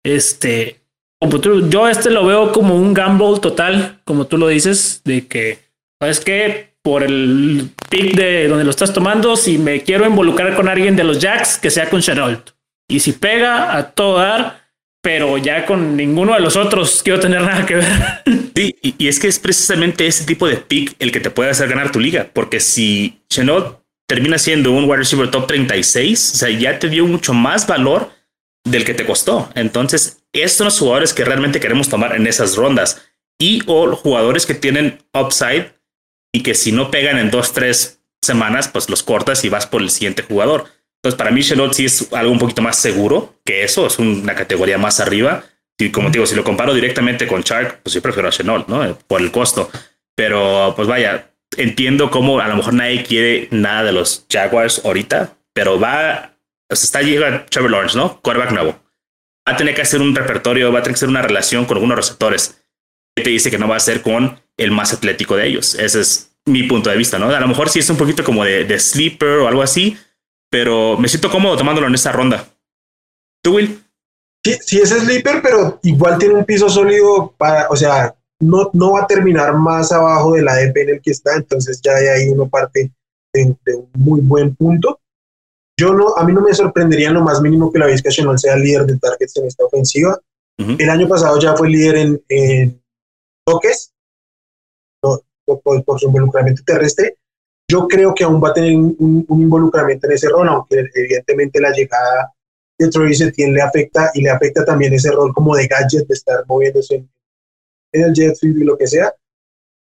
Este, 0.05 0.81
yo 1.69 1.89
este 1.89 2.11
lo 2.11 2.25
veo 2.27 2.53
como 2.53 2.77
un 2.77 2.95
gamble 2.95 3.41
total, 3.41 4.01
como 4.05 4.27
tú 4.27 4.39
lo 4.39 4.49
dices, 4.49 5.03
de 5.05 5.27
que, 5.27 5.59
¿sabes 6.01 6.21
qué? 6.21 6.70
Por 6.83 7.03
el 7.03 7.71
pick 7.91 8.15
de 8.15 8.49
donde 8.49 8.65
lo 8.65 8.71
estás 8.71 8.93
tomando, 8.93 9.37
si 9.37 9.59
me 9.59 9.83
quiero 9.83 10.07
involucrar 10.07 10.55
con 10.57 10.69
alguien 10.69 10.97
de 10.97 11.05
los 11.05 11.19
Jacks, 11.19 11.59
que 11.59 11.71
sea 11.71 11.91
con 11.91 12.01
Chenault. 12.01 12.51
Y 12.89 13.01
si 13.01 13.13
pega 13.13 13.77
a 13.77 13.91
todo 13.91 14.19
dar, 14.19 14.61
pero 15.03 15.39
ya 15.39 15.65
con 15.67 15.97
ninguno 15.97 16.35
de 16.35 16.41
los 16.41 16.57
otros 16.57 17.03
quiero 17.03 17.21
tener 17.21 17.43
nada 17.43 17.67
que 17.67 17.77
ver. 17.77 17.87
Sí, 18.55 18.77
y, 18.83 19.09
es 19.09 19.19
que 19.19 19.29
es 19.29 19.39
precisamente 19.39 20.07
ese 20.07 20.25
tipo 20.25 20.47
de 20.47 20.57
pick 20.57 20.95
el 20.99 21.13
que 21.13 21.21
te 21.21 21.31
puede 21.31 21.51
hacer 21.51 21.69
ganar 21.69 21.93
tu 21.93 21.99
liga, 21.99 22.29
porque 22.31 22.61
si 22.61 23.23
Chenault 23.31 23.79
termina 24.07 24.39
siendo 24.39 24.73
un 24.73 24.85
wide 24.85 24.99
receiver 24.99 25.31
top 25.31 25.47
36, 25.47 26.33
o 26.35 26.37
sea, 26.37 26.51
ya 26.51 26.79
te 26.79 26.89
dio 26.91 27.07
mucho 27.07 27.33
más 27.33 27.67
valor 27.67 28.11
del 28.65 28.85
que 28.85 28.93
te 28.93 29.07
costó. 29.07 29.49
Entonces, 29.55 30.23
estos 30.33 30.57
son 30.57 30.65
los 30.67 30.79
jugadores 30.79 31.15
que 31.15 31.25
realmente 31.25 31.61
queremos 31.61 31.89
tomar 31.89 32.15
en 32.17 32.27
esas 32.27 32.57
rondas. 32.57 33.01
Y 33.39 33.63
o 33.67 33.97
jugadores 33.97 34.45
que 34.45 34.55
tienen 34.55 34.99
upside 35.15 35.73
y 36.33 36.43
que 36.43 36.55
si 36.55 36.73
no 36.73 36.91
pegan 36.91 37.19
en 37.19 37.31
dos, 37.31 37.53
tres 37.53 38.01
semanas, 38.23 38.69
pues 38.69 38.89
los 38.89 39.03
cortas 39.03 39.45
y 39.45 39.49
vas 39.49 39.67
por 39.67 39.83
el 39.83 39.91
siguiente 39.91 40.23
jugador. 40.23 40.67
Entonces, 41.03 41.17
para 41.17 41.31
mí, 41.31 41.43
Chenault 41.43 41.73
sí 41.73 41.87
es 41.87 42.13
algo 42.13 42.33
un 42.33 42.39
poquito 42.39 42.63
más 42.63 42.77
seguro 42.77 43.41
que 43.45 43.65
eso, 43.65 43.87
es 43.87 43.99
una 43.99 44.35
categoría 44.35 44.79
más 44.79 45.01
arriba. 45.01 45.45
Y 45.79 45.91
como 45.91 46.11
te 46.11 46.19
digo, 46.19 46.27
si 46.27 46.35
lo 46.35 46.45
comparo 46.45 46.75
directamente 46.75 47.27
con 47.27 47.41
Shark, 47.41 47.81
pues 47.83 47.95
yo 47.95 48.03
prefiero 48.03 48.29
a 48.29 48.33
Chenault, 48.33 48.69
¿no? 48.69 48.99
Por 49.07 49.23
el 49.23 49.33
costo. 49.33 49.71
Pero, 50.15 50.75
pues 50.77 50.87
vaya, 50.87 51.31
entiendo 51.57 52.11
cómo 52.11 52.39
a 52.39 52.49
lo 52.49 52.57
mejor 52.57 52.75
nadie 52.75 53.03
quiere 53.03 53.49
nada 53.51 53.85
de 53.85 53.93
los 53.93 54.27
Jaguars 54.31 54.83
ahorita, 54.85 55.39
pero 55.55 55.81
va, 55.81 56.35
o 56.71 56.77
sea, 56.77 56.85
está 56.85 57.03
llegando 57.03 57.45
Trevor 57.49 57.71
Lawrence, 57.71 57.97
¿no? 57.97 58.21
Quarterback 58.21 58.53
nuevo. 58.53 58.73
Va 59.49 59.55
a 59.55 59.57
tener 59.57 59.75
que 59.75 59.83
hacer 59.83 60.03
un 60.03 60.15
repertorio, 60.15 60.71
va 60.71 60.81
a 60.81 60.83
tener 60.83 60.95
que 60.95 60.99
hacer 60.99 61.09
una 61.09 61.23
relación 61.23 61.65
con 61.65 61.79
algunos 61.79 61.97
receptores. 61.97 62.63
Te 63.17 63.31
dice 63.31 63.51
que 63.51 63.59
no 63.59 63.67
va 63.67 63.77
a 63.77 63.81
ser 63.81 64.03
con 64.03 64.39
el 64.61 64.71
más 64.71 64.93
atlético 64.93 65.37
de 65.37 65.47
ellos. 65.47 65.75
Ese 65.75 66.01
es 66.01 66.33
mi 66.47 66.65
punto 66.65 66.91
de 66.91 66.97
vista, 66.97 67.19
¿no? 67.19 67.29
A 67.29 67.41
lo 67.41 67.49
mejor 67.49 67.69
sí 67.69 67.79
es 67.79 67.91
un 67.91 67.97
poquito 67.97 68.25
como 68.25 68.45
de, 68.45 68.65
de 68.65 68.79
sleeper 68.79 69.39
o 69.39 69.49
algo 69.49 69.63
así, 69.63 69.97
pero 70.51 70.97
me 70.99 71.09
siento 71.09 71.31
cómodo 71.31 71.57
tomándolo 71.57 71.87
en 71.87 71.95
esta 71.95 72.13
ronda. 72.13 72.47
¿Tú, 73.43 73.57
Will? 73.57 73.83
Sí, 74.45 74.57
sí 74.61 74.79
es 74.79 74.91
sleeper, 74.91 75.43
pero 75.43 75.79
igual 75.83 76.19
tiene 76.19 76.35
un 76.35 76.45
piso 76.45 76.69
sólido 76.69 77.35
para, 77.37 77.69
o 77.69 77.77
sea, 77.77 78.15
no, 78.41 78.71
no 78.73 78.93
va 78.93 79.03
a 79.03 79.07
terminar 79.07 79.55
más 79.55 79.93
abajo 79.93 80.33
de 80.33 80.43
la 80.43 80.53
ADP 80.53 80.77
en 80.79 80.89
el 80.91 81.01
que 81.03 81.11
está, 81.11 81.37
entonces 81.37 81.81
ya 81.83 81.95
de 81.95 82.11
ahí 82.11 82.29
uno 82.31 82.49
parte 82.49 82.91
de, 83.35 83.57
un 83.75 83.91
muy 83.95 84.21
buen 84.21 84.55
punto. 84.57 84.99
Yo 85.79 85.95
no, 85.95 86.17
a 86.17 86.25
mí 86.25 86.33
no 86.33 86.41
me 86.41 86.55
sorprendería 86.55 87.09
en 87.09 87.15
lo 87.15 87.23
más 87.23 87.41
mínimo 87.41 87.73
que 87.73 87.79
la 87.79 87.87
Vizca 87.87 88.11
Chenol 88.11 88.39
sea 88.39 88.57
líder 88.57 88.87
de 88.87 88.99
targets 88.99 89.37
en 89.37 89.47
esta 89.47 89.65
ofensiva. 89.65 90.19
El 90.59 90.91
año 90.91 91.09
pasado 91.09 91.41
ya 91.41 91.57
fue 91.57 91.71
líder 91.71 92.21
en, 92.29 92.83
toques 93.47 93.90
por, 95.59 95.99
su 95.99 96.07
involucramiento 96.07 96.63
terrestre 96.65 97.17
yo 97.71 97.87
creo 97.87 98.13
que 98.13 98.25
aún 98.25 98.43
va 98.43 98.49
a 98.49 98.53
tener 98.53 98.75
un, 98.77 99.25
involucramiento 99.29 100.09
en 100.09 100.15
ese 100.15 100.29
rol, 100.29 100.49
aunque 100.49 100.87
evidentemente 100.93 101.61
la 101.61 101.71
llegada 101.71 102.33
de 102.77 102.89
Troy 102.89 103.13
Etienne 103.13 103.55
le 103.55 103.63
afecta 103.63 104.11
y 104.13 104.23
le 104.23 104.31
afecta 104.31 104.65
también 104.65 104.93
ese 104.93 105.13
rol 105.13 105.33
como 105.33 105.55
de 105.55 105.69
gadget, 105.69 106.09
de 106.09 106.15
estar 106.15 106.45
moviéndose 106.49 106.97
en, 106.97 107.09
el 107.93 108.13
jet 108.13 108.37
y 108.43 108.65
lo 108.65 108.77
que 108.77 108.89
sea. 108.89 109.15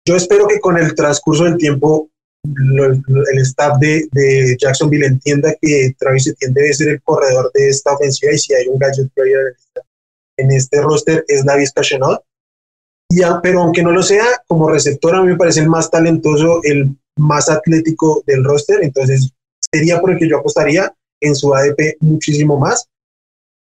Yo 0.06 0.14
espero 0.14 0.46
que 0.46 0.60
con 0.60 0.78
el 0.78 0.94
transcurso 0.94 1.44
del 1.44 1.56
tiempo 1.56 2.08
el 2.44 3.38
staff 3.38 3.78
de, 3.78 4.06
de, 4.12 4.56
Jacksonville 4.60 5.06
entienda 5.06 5.54
que 5.60 5.94
Travis 5.98 6.28
Etienne 6.28 6.54
debe 6.54 6.74
ser 6.74 6.88
el 6.88 7.02
corredor 7.02 7.50
de 7.52 7.68
esta 7.68 7.94
ofensiva 7.94 8.32
y 8.32 8.38
si 8.38 8.54
hay 8.54 8.66
un 8.68 8.78
gadget 8.78 9.12
player 9.12 9.56
en 10.36 10.50
este 10.50 10.80
roster 10.80 11.24
es 11.28 11.44
Davis 11.44 11.72
Cachenot. 11.72 12.22
Pero 13.42 13.62
aunque 13.62 13.82
no 13.82 13.92
lo 13.92 14.02
sea, 14.02 14.24
como 14.46 14.68
receptor 14.68 15.14
a 15.14 15.22
mí 15.22 15.28
me 15.28 15.36
parece 15.36 15.60
el 15.60 15.68
más 15.68 15.90
talentoso, 15.90 16.60
el 16.62 16.94
más 17.16 17.48
atlético 17.48 18.22
del 18.26 18.44
roster, 18.44 18.82
entonces 18.82 19.30
sería 19.72 20.00
por 20.00 20.12
el 20.12 20.18
que 20.18 20.28
yo 20.28 20.38
apostaría 20.38 20.92
en 21.20 21.34
su 21.34 21.54
ADP 21.54 21.96
muchísimo 22.00 22.58
más. 22.58 22.88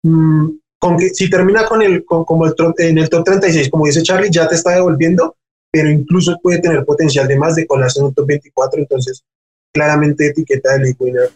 Mm, 0.03 0.51
con 0.79 0.97
que, 0.97 1.11
si 1.11 1.31
termina 1.31 1.67
con 1.67 1.83
el, 1.83 2.05
como 2.05 2.47
el, 2.47 2.55
en 2.79 2.99
el 2.99 3.09
top 3.09 3.25
36, 3.25 3.71
como 3.71 3.87
dice 3.87 4.03
Charlie, 4.03 4.31
ya 4.31 4.49
te 4.49 4.55
está 4.55 4.73
devolviendo, 4.73 5.37
pero 5.71 5.91
incluso 5.91 6.37
puede 6.43 6.61
tener 6.61 6.85
potencial 6.85 7.27
de 7.27 7.39
más 7.39 7.57
de 7.57 7.67
colarse 7.67 8.01
en 8.01 8.07
un 8.07 8.15
top 8.15 8.27
24, 8.27 8.81
entonces 8.81 9.25
claramente 9.73 10.27
etiqueta 10.27 10.73
de 10.73 10.79
League 10.79 10.97
Winner. 10.99 11.31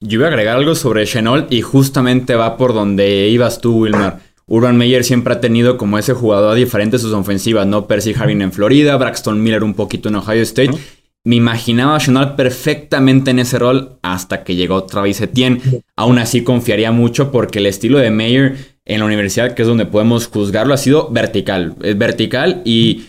Yo 0.00 0.20
voy 0.20 0.26
a 0.26 0.28
agregar 0.28 0.56
algo 0.56 0.76
sobre 0.76 1.04
Chenault 1.06 1.52
y 1.52 1.60
justamente 1.60 2.36
va 2.36 2.56
por 2.56 2.72
donde 2.72 3.28
ibas 3.28 3.60
tú, 3.60 3.80
Wilmar. 3.80 4.20
Urban 4.48 4.76
Meyer 4.76 5.04
siempre 5.04 5.34
ha 5.34 5.40
tenido 5.40 5.76
como 5.76 5.98
ese 5.98 6.14
jugador 6.14 6.56
diferente 6.56 6.98
sus 6.98 7.12
ofensivas, 7.12 7.66
¿no? 7.66 7.86
Percy 7.86 8.14
Harvin 8.14 8.42
en 8.42 8.52
Florida, 8.52 8.96
Braxton 8.96 9.42
Miller 9.42 9.62
un 9.62 9.74
poquito 9.74 10.08
en 10.08 10.16
Ohio 10.16 10.42
State. 10.42 10.72
Me 11.24 11.36
imaginaba 11.36 11.96
a 11.96 12.00
Chanel 12.00 12.34
perfectamente 12.34 13.30
en 13.30 13.38
ese 13.38 13.58
rol 13.58 13.98
hasta 14.02 14.44
que 14.44 14.56
llegó 14.56 14.84
Travis 14.84 15.20
Etienne. 15.20 15.60
Aún 15.96 16.18
así 16.18 16.42
confiaría 16.42 16.90
mucho 16.90 17.30
porque 17.30 17.58
el 17.58 17.66
estilo 17.66 17.98
de 17.98 18.10
Meyer 18.10 18.56
en 18.86 19.00
la 19.00 19.04
universidad, 19.04 19.54
que 19.54 19.62
es 19.62 19.68
donde 19.68 19.84
podemos 19.84 20.26
juzgarlo, 20.28 20.72
ha 20.72 20.78
sido 20.78 21.10
vertical. 21.10 21.74
Es 21.82 21.98
vertical 21.98 22.62
y 22.64 23.02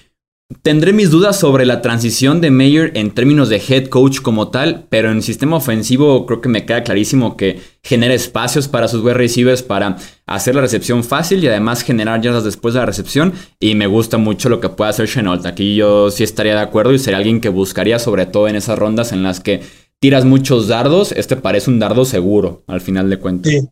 Tendré 0.63 0.93
mis 0.93 1.11
dudas 1.11 1.39
sobre 1.39 1.67
la 1.67 1.83
transición 1.83 2.41
de 2.41 2.49
Mayer 2.49 2.91
en 2.95 3.11
términos 3.11 3.49
de 3.49 3.61
head 3.69 3.85
coach 3.87 4.19
como 4.19 4.49
tal, 4.49 4.87
pero 4.89 5.11
en 5.11 5.21
sistema 5.21 5.57
ofensivo 5.57 6.25
creo 6.25 6.41
que 6.41 6.49
me 6.49 6.65
queda 6.65 6.83
clarísimo 6.83 7.37
que 7.37 7.61
genera 7.83 8.15
espacios 8.15 8.67
para 8.67 8.87
sus 8.87 9.03
wide 9.03 9.13
receivers 9.13 9.61
para 9.61 9.97
hacer 10.25 10.55
la 10.55 10.61
recepción 10.61 11.03
fácil 11.03 11.43
y 11.43 11.47
además 11.47 11.83
generar 11.83 12.19
yardas 12.21 12.45
después 12.45 12.73
de 12.73 12.79
la 12.79 12.87
recepción. 12.87 13.33
Y 13.59 13.75
me 13.75 13.85
gusta 13.85 14.17
mucho 14.17 14.49
lo 14.49 14.59
que 14.59 14.69
puede 14.69 14.89
hacer 14.89 15.07
Chenault. 15.07 15.45
Aquí 15.45 15.75
yo 15.75 16.09
sí 16.09 16.23
estaría 16.23 16.55
de 16.55 16.61
acuerdo 16.61 16.93
y 16.93 16.99
sería 16.99 17.17
alguien 17.17 17.41
que 17.41 17.49
buscaría, 17.49 17.99
sobre 17.99 18.25
todo 18.25 18.47
en 18.47 18.55
esas 18.55 18.79
rondas 18.79 19.11
en 19.11 19.21
las 19.21 19.41
que 19.41 19.61
tiras 19.99 20.25
muchos 20.25 20.67
dardos. 20.67 21.11
Este 21.11 21.35
parece 21.35 21.69
un 21.69 21.77
dardo 21.77 22.05
seguro 22.05 22.63
al 22.65 22.81
final 22.81 23.07
de 23.11 23.19
cuentas. 23.19 23.51
Sí. 23.51 23.69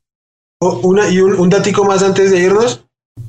Y 1.11 1.19
un, 1.21 1.49
datico 1.49 1.85
más 1.85 2.03
antes 2.03 2.29
de 2.29 2.39
irnos. 2.39 2.85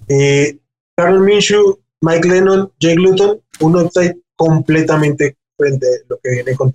Eh, 0.07 0.59
Minshew 0.99 1.79
Mike 2.01 2.29
Lennon, 2.29 2.73
Jake 2.79 2.97
Luton, 2.97 3.41
un 3.61 3.77
upside 3.77 4.17
completamente 4.37 5.37
frente 5.57 5.87
a 5.87 5.91
lo 6.09 6.19
que 6.23 6.31
viene 6.31 6.55
con 6.55 6.73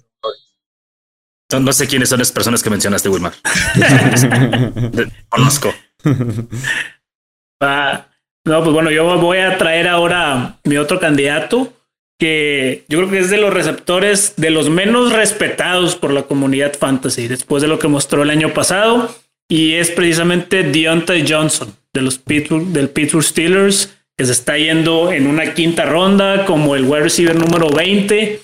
no, 1.54 1.60
no 1.60 1.74
sé 1.74 1.88
quiénes 1.88 2.10
son 2.10 2.20
las 2.20 2.32
personas 2.32 2.64
que 2.64 2.72
mencionaste, 2.72 3.10
Wilmar. 3.10 3.34
Conozco. 5.30 5.72
Ah, 7.62 8.08
no, 8.46 8.64
pues 8.64 8.74
bueno, 8.74 8.90
yo 8.90 9.20
voy 9.20 9.38
a 9.38 9.58
traer 9.58 9.88
ahora 9.88 10.58
mi 10.64 10.78
otro 10.78 11.00
candidato, 11.00 11.72
que 12.20 12.86
yo 12.90 12.98
creo 12.98 13.10
que 13.12 13.20
es 13.20 13.30
de 13.30 13.38
los 13.38 13.54
receptores 13.54 14.34
de 14.36 14.50
los 14.50 14.70
menos 14.70 15.14
respetados 15.14 15.96
por 15.96 16.12
la 16.12 16.24
comunidad 16.24 16.74
fantasy, 16.74 17.28
después 17.28 17.62
de 17.62 17.68
lo 17.68 17.78
que 17.78 17.88
mostró 17.88 18.24
el 18.24 18.32
año 18.32 18.54
pasado, 18.54 19.14
y 19.48 19.74
es 19.74 19.92
precisamente 19.92 20.64
Deontay 20.64 21.26
Johnson, 21.30 21.76
de 21.94 22.02
los 22.02 22.18
Pittsburgh, 22.18 22.66
del 22.70 22.90
Pittsburgh 22.90 23.24
Steelers 23.24 23.94
que 24.18 24.26
se 24.26 24.32
está 24.32 24.58
yendo 24.58 25.12
en 25.12 25.28
una 25.28 25.54
quinta 25.54 25.86
ronda 25.86 26.46
como 26.46 26.76
el 26.76 26.86
wide 26.86 27.04
receiver 27.04 27.36
número 27.36 27.70
20. 27.70 28.40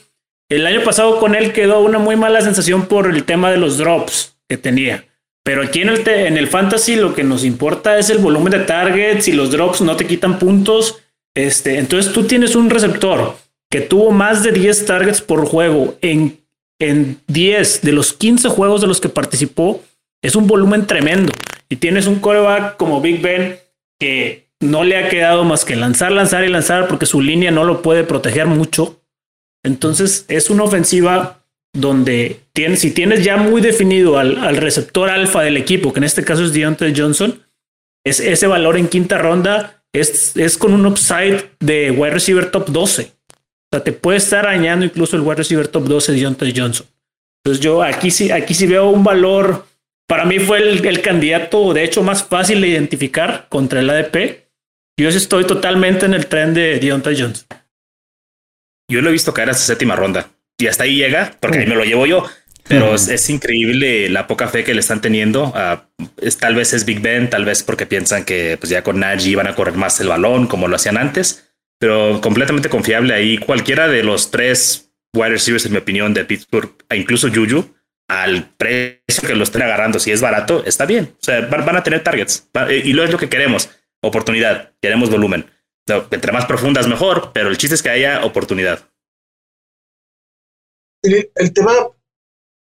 El 0.50 0.66
año 0.66 0.84
pasado 0.84 1.20
con 1.20 1.36
él 1.36 1.54
quedó 1.54 1.82
una 1.82 2.00
muy 2.00 2.16
mala 2.16 2.42
sensación 2.42 2.88
por 2.88 3.08
el 3.08 3.24
tema 3.24 3.52
de 3.52 3.58
los 3.58 3.78
drops 3.78 4.36
que 4.48 4.58
tenía. 4.58 5.06
Pero 5.44 5.64
aquí 5.64 5.82
en 5.82 5.90
el, 5.90 6.08
en 6.08 6.38
el 6.38 6.48
fantasy 6.48 6.96
lo 6.96 7.14
que 7.14 7.24
nos 7.24 7.44
importa 7.44 7.98
es 7.98 8.10
el 8.10 8.18
volumen 8.18 8.52
de 8.52 8.60
targets 8.60 9.28
y 9.28 9.32
los 9.32 9.52
drops 9.52 9.82
no 9.82 9.96
te 9.96 10.08
quitan 10.08 10.40
puntos. 10.40 11.00
Este, 11.36 11.78
entonces 11.78 12.12
tú 12.12 12.26
tienes 12.26 12.56
un 12.56 12.70
receptor 12.70 13.38
que 13.70 13.82
tuvo 13.82 14.12
más 14.12 14.44
de 14.44 14.52
10 14.52 14.86
targets 14.86 15.22
por 15.22 15.46
juego 15.46 15.98
en, 16.02 16.40
en 16.80 17.22
10 17.28 17.82
de 17.82 17.92
los 17.92 18.14
15 18.14 18.50
juegos 18.50 18.82
de 18.82 18.88
los 18.88 19.00
que 19.00 19.10
participó. 19.10 19.84
Es 20.22 20.36
un 20.36 20.48
volumen 20.48 20.88
tremendo. 20.88 21.32
Y 21.70 21.76
tienes 21.76 22.08
un 22.08 22.20
coreback 22.20 22.78
como 22.78 23.00
Big 23.00 23.22
Ben 23.22 23.60
que 24.00 24.49
no 24.60 24.84
le 24.84 24.98
ha 24.98 25.10
quedado 25.10 25.44
más 25.44 25.66
que 25.66 25.76
lanzar, 25.76 26.12
lanzar 26.12 26.44
y 26.44 26.50
lanzar 26.50 26.88
porque 26.88 27.06
su 27.06 27.22
línea 27.22 27.52
no 27.52 27.64
lo 27.64 27.82
puede 27.82 28.04
proteger 28.04 28.48
mucho. 28.48 29.02
Entonces 29.64 30.26
es 30.28 30.50
una 30.50 30.64
ofensiva 30.64 31.42
donde 31.74 32.42
tienes, 32.54 32.80
si 32.80 32.92
tienes 32.92 33.24
ya 33.24 33.38
muy 33.38 33.62
definido 33.62 34.18
al, 34.18 34.58
receptor 34.58 35.10
alfa 35.10 35.42
del 35.44 35.58
equipo, 35.58 35.94
que 35.94 36.00
en 36.00 36.04
este 36.04 36.24
caso 36.24 36.44
es 36.44 36.54
Deontay 36.54 36.94
Johnson, 36.96 37.42
es, 38.04 38.20
ese 38.20 38.48
valor 38.48 38.78
en 38.78 38.88
quinta 38.88 39.18
ronda 39.18 39.84
es, 39.94 40.36
es 40.36 40.58
con 40.58 40.74
un 40.74 40.86
upside 40.86 41.52
de 41.60 41.92
wide 41.92 42.12
receiver 42.12 42.50
top 42.52 42.70
12. 42.70 43.04
O 43.04 43.76
sea, 43.76 43.84
te 43.84 43.92
puede 43.92 44.18
estar 44.18 44.46
arañando 44.46 44.86
incluso 44.86 45.16
el 45.16 45.22
wide 45.22 45.36
receiver 45.36 45.68
top 45.68 45.86
12 45.86 46.14
de 46.14 46.20
Deontay 46.20 46.54
Johnson. 46.56 46.88
Entonces 47.44 47.64
yo 47.64 47.84
aquí 47.84 48.12
sí, 48.12 48.32
aquí 48.32 48.54
sí 48.54 48.68
veo 48.68 48.90
un 48.90 49.04
valor. 49.04 49.66
Para 50.08 50.26
mí 50.26 50.40
fue 50.40 50.58
el, 50.58 50.86
el 50.86 51.02
candidato, 51.02 51.74
de 51.74 51.84
hecho, 51.84 52.02
más 52.04 52.24
fácil 52.24 52.62
de 52.62 52.68
identificar 52.70 53.46
contra 53.48 53.80
el 53.80 53.90
ADP. 53.90 54.49
Yo 55.00 55.08
estoy 55.08 55.46
totalmente 55.46 56.06
en 56.06 56.14
el 56.14 56.28
tren 56.28 56.54
de 56.54 56.78
Deontay 56.78 57.18
Jones. 57.18 57.48
Yo 58.92 59.02
lo 59.02 59.08
he 59.08 59.14
visto 59.14 59.34
caer 59.34 59.50
hasta 59.50 59.64
séptima 59.64 59.96
ronda 59.96 60.30
y 60.58 60.68
hasta 60.68 60.84
ahí 60.84 60.98
llega, 60.98 61.38
porque 61.40 61.60
ahí 61.60 61.68
me 61.68 61.76
lo 61.76 61.86
llevo 61.86 62.06
yo. 62.06 62.26
Pero 62.68 62.94
es, 62.96 63.30
increíble 63.30 64.10
la 64.10 64.28
poca 64.28 64.50
fe 64.50 64.66
que 64.66 64.74
le 64.74 64.82
están 64.82 65.00
teniendo. 65.00 65.54
es, 66.22 66.38
tal 66.38 66.54
vez 66.54 66.74
es 66.74 66.84
Big 66.84 67.00
Ben, 67.00 67.30
tal 67.30 67.46
vez 67.46 67.64
porque 67.64 67.86
piensan 67.86 68.26
que 68.26 68.58
pues 68.60 68.70
ya 68.70 68.84
con 68.84 69.00
Najee 69.00 69.38
van 69.38 69.48
a 69.48 69.56
correr 69.56 69.76
más 69.76 70.02
el 70.02 70.10
balón 70.10 70.48
como 70.48 70.68
lo 70.68 70.76
hacían 70.76 70.98
antes, 70.98 71.50
pero 71.80 72.20
completamente 72.20 72.68
confiable 72.68 73.14
ahí. 73.14 73.38
Cualquiera 73.38 73.88
de 73.88 74.04
los 74.04 74.32
tres 74.32 74.92
wide 75.16 75.30
receivers, 75.30 75.66
en 75.66 75.72
mi 75.72 75.78
opinión, 75.78 76.14
de 76.14 76.26
Pittsburgh, 76.26 76.76
e 76.90 76.98
incluso 76.98 77.30
Juju, 77.34 77.74
al 78.10 78.50
precio 78.58 79.26
que 79.26 79.34
lo 79.34 79.46
estén 79.46 79.62
agarrando, 79.62 79.98
si 79.98 80.12
es 80.12 80.20
barato, 80.20 80.64
está 80.66 80.86
bien. 80.86 81.14
O 81.14 81.24
sea, 81.24 81.40
van, 81.40 81.78
a 81.78 81.84
tener 81.84 82.04
targets 82.04 82.50
y 82.84 82.92
lo 82.92 83.06
es 83.06 83.12
lo 83.12 83.18
que 83.18 83.30
queremos. 83.30 83.70
Oportunidad, 84.02 84.72
queremos 84.82 85.10
volumen. 85.10 85.46
Entre 86.12 86.32
más 86.32 86.46
profundas, 86.46 86.88
mejor, 86.88 87.32
pero 87.34 87.50
el 87.50 87.58
chiste 87.58 87.76
es 87.76 87.84
que 87.84 87.90
haya 87.90 88.24
oportunidad. 88.24 88.80
el 91.02 91.54
tema 91.54 91.72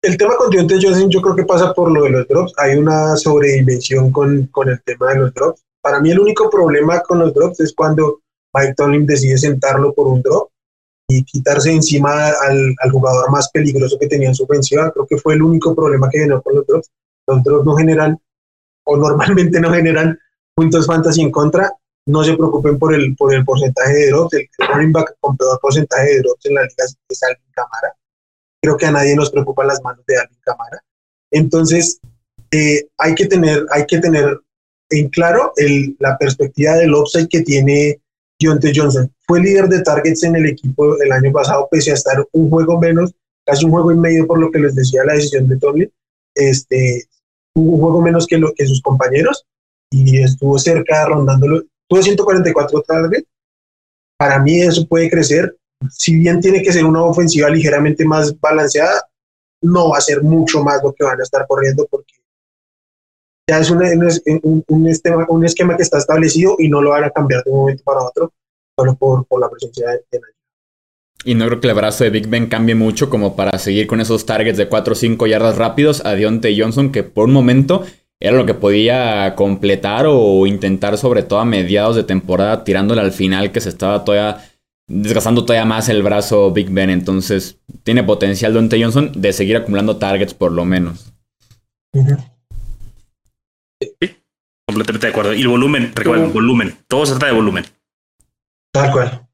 el 0.02 0.16
tema 0.16 0.36
con 0.36 0.50
Deontay 0.50 0.80
Johnson 0.80 1.10
yo 1.10 1.20
creo 1.20 1.34
que 1.34 1.44
pasa 1.44 1.74
por 1.74 1.90
lo 1.90 2.04
de 2.04 2.10
los 2.10 2.28
drops. 2.28 2.52
Hay 2.58 2.76
una 2.76 3.16
sobredimensión 3.16 4.12
con, 4.12 4.46
con 4.46 4.68
el 4.68 4.80
tema 4.82 5.12
de 5.12 5.18
los 5.18 5.34
drops. 5.34 5.64
Para 5.80 6.00
mí 6.00 6.10
el 6.10 6.20
único 6.20 6.48
problema 6.48 7.00
con 7.00 7.18
los 7.18 7.34
drops 7.34 7.60
es 7.60 7.74
cuando 7.74 8.20
Mike 8.54 8.74
Tomlin 8.76 9.06
decide 9.06 9.38
sentarlo 9.38 9.92
por 9.92 10.06
un 10.06 10.22
drop 10.22 10.50
y 11.08 11.24
quitarse 11.24 11.72
encima 11.72 12.28
al, 12.28 12.74
al, 12.80 12.90
jugador 12.90 13.30
más 13.30 13.50
peligroso 13.50 13.98
que 13.98 14.06
tenía 14.06 14.28
en 14.28 14.34
su 14.34 14.44
ofensiva. 14.44 14.92
Creo 14.92 15.06
que 15.06 15.16
fue 15.16 15.34
el 15.34 15.42
único 15.42 15.74
problema 15.74 16.08
que 16.10 16.20
generó 16.20 16.42
con 16.42 16.54
los 16.54 16.66
drops. 16.66 16.90
Los 17.26 17.42
drops 17.42 17.64
no 17.64 17.74
generan, 17.74 18.18
o 18.84 18.96
normalmente 18.96 19.60
no 19.60 19.72
generan 19.72 20.18
puntos 20.58 20.86
fantasy 20.86 21.22
en 21.22 21.30
contra. 21.30 21.72
No 22.06 22.24
se 22.24 22.34
preocupen 22.34 22.78
por 22.78 22.94
el, 22.94 23.14
por 23.14 23.32
el 23.32 23.44
porcentaje 23.44 23.92
de 23.92 24.08
drops. 24.08 24.34
El 24.34 24.48
running 24.68 24.92
back 24.92 25.14
con 25.20 25.36
peor 25.36 25.58
porcentaje 25.60 26.14
de 26.14 26.18
drops 26.20 26.46
en 26.46 26.54
la 26.54 26.62
liga 26.62 26.84
es 27.08 27.22
Alvin 27.22 27.52
Camara 27.52 27.94
creo 28.60 28.76
que 28.76 28.86
a 28.86 28.90
nadie 28.90 29.14
nos 29.14 29.30
preocupan 29.30 29.68
las 29.68 29.82
manos 29.82 30.04
de 30.06 30.18
Alvin 30.18 30.38
Camara. 30.42 30.82
Entonces, 31.30 32.00
eh, 32.50 32.88
hay, 32.98 33.14
que 33.14 33.26
tener, 33.26 33.64
hay 33.70 33.86
que 33.86 33.98
tener 33.98 34.40
en 34.90 35.08
claro 35.10 35.52
el, 35.56 35.96
la 36.00 36.16
perspectiva 36.18 36.74
del 36.74 36.94
upside 36.94 37.28
que 37.28 37.42
tiene 37.42 38.00
Deontay 38.40 38.72
Johnson. 38.74 39.12
Fue 39.26 39.40
líder 39.40 39.68
de 39.68 39.82
targets 39.82 40.24
en 40.24 40.36
el 40.36 40.46
equipo 40.46 41.00
el 41.00 41.12
año 41.12 41.30
pasado, 41.32 41.68
pese 41.70 41.90
a 41.90 41.94
estar 41.94 42.26
un 42.32 42.50
juego 42.50 42.80
menos, 42.80 43.14
casi 43.44 43.64
un 43.64 43.70
juego 43.70 43.92
y 43.92 43.96
medio 43.96 44.26
por 44.26 44.40
lo 44.40 44.50
que 44.50 44.58
les 44.58 44.74
decía 44.74 45.04
la 45.04 45.14
decisión 45.14 45.48
de 45.48 45.58
Tomlin. 45.58 45.92
Este, 46.34 47.04
un 47.54 47.78
juego 47.78 48.00
menos 48.00 48.26
que, 48.26 48.38
lo, 48.38 48.52
que 48.54 48.66
sus 48.66 48.80
compañeros 48.80 49.46
y 49.90 50.22
estuvo 50.22 50.58
cerca 50.58 51.06
rondándolo. 51.06 51.62
Tuvo 51.88 52.02
144 52.02 52.82
targets. 52.82 53.26
Para 54.18 54.40
mí 54.40 54.60
eso 54.60 54.86
puede 54.86 55.08
crecer 55.08 55.54
si 55.90 56.16
bien 56.16 56.40
tiene 56.40 56.62
que 56.62 56.72
ser 56.72 56.84
una 56.84 57.02
ofensiva 57.02 57.48
ligeramente 57.48 58.04
más 58.04 58.38
balanceada, 58.40 59.08
no 59.62 59.90
va 59.90 59.98
a 59.98 60.02
ser 60.02 60.22
mucho 60.22 60.62
más 60.62 60.82
lo 60.82 60.92
que 60.92 61.04
van 61.04 61.20
a 61.20 61.22
estar 61.22 61.46
corriendo 61.46 61.86
porque 61.90 62.14
ya 63.48 63.60
es 63.60 63.70
un, 63.70 63.78
un, 64.68 64.88
esquema, 64.88 65.26
un, 65.28 65.44
esquema, 65.44 65.76
que 65.76 65.82
está 65.82 65.98
establecido 65.98 66.56
y 66.58 66.68
no 66.68 66.82
lo 66.82 66.90
van 66.90 67.04
a 67.04 67.10
cambiar 67.10 67.42
de 67.44 67.50
un 67.50 67.60
momento 67.60 67.82
para 67.82 68.02
otro 68.02 68.32
solo 68.78 68.94
por, 68.96 69.26
por 69.26 69.40
la 69.40 69.48
presencia 69.48 69.88
de, 69.88 70.04
de 70.12 70.20
y 71.24 71.34
no 71.34 71.46
creo 71.46 71.60
que 71.60 71.68
el 71.68 71.74
brazo 71.74 72.04
de 72.04 72.10
Big 72.10 72.28
Ben 72.28 72.46
cambie 72.46 72.76
mucho 72.76 73.10
como 73.10 73.34
para 73.34 73.58
seguir 73.58 73.88
con 73.88 74.00
esos 74.00 74.24
targets 74.24 74.56
de 74.56 74.68
4 74.68 74.92
o 74.92 74.96
5 74.96 75.26
yardas 75.26 75.58
rápidos 75.58 76.04
a 76.06 76.14
Deontay 76.14 76.60
Johnson, 76.60 76.92
que 76.92 77.02
por 77.02 77.24
un 77.24 77.32
momento 77.32 77.82
era 78.20 78.36
lo 78.36 78.46
que 78.46 78.54
podía 78.54 79.34
completar 79.36 80.06
o 80.08 80.46
intentar, 80.46 80.98
sobre 80.98 81.22
todo 81.22 81.38
a 81.38 81.44
mediados 81.44 81.96
de 81.96 82.04
temporada, 82.04 82.64
tirándole 82.64 83.00
al 83.00 83.12
final 83.12 83.52
que 83.52 83.60
se 83.60 83.68
estaba 83.68 84.04
todavía 84.04 84.44
desgastando 84.88 85.44
todavía 85.44 85.66
más 85.66 85.88
el 85.88 86.02
brazo 86.02 86.50
Big 86.50 86.70
Ben. 86.70 86.90
Entonces, 86.90 87.58
tiene 87.84 88.02
potencial 88.02 88.54
Dante 88.54 88.82
Johnson 88.82 89.12
de 89.14 89.32
seguir 89.32 89.56
acumulando 89.56 89.98
targets 89.98 90.34
por 90.34 90.50
lo 90.50 90.64
menos. 90.64 91.12
Sí, 93.80 94.16
completamente 94.66 95.06
de 95.06 95.12
acuerdo. 95.12 95.34
Y 95.34 95.42
el 95.42 95.48
volumen, 95.48 95.92
recuerden, 95.94 96.32
volumen. 96.32 96.76
Todo 96.88 97.06
se 97.06 97.12
trata 97.12 97.26
de 97.26 97.32
volumen. 97.32 97.64
Tal 98.72 98.90
cual. 98.92 99.28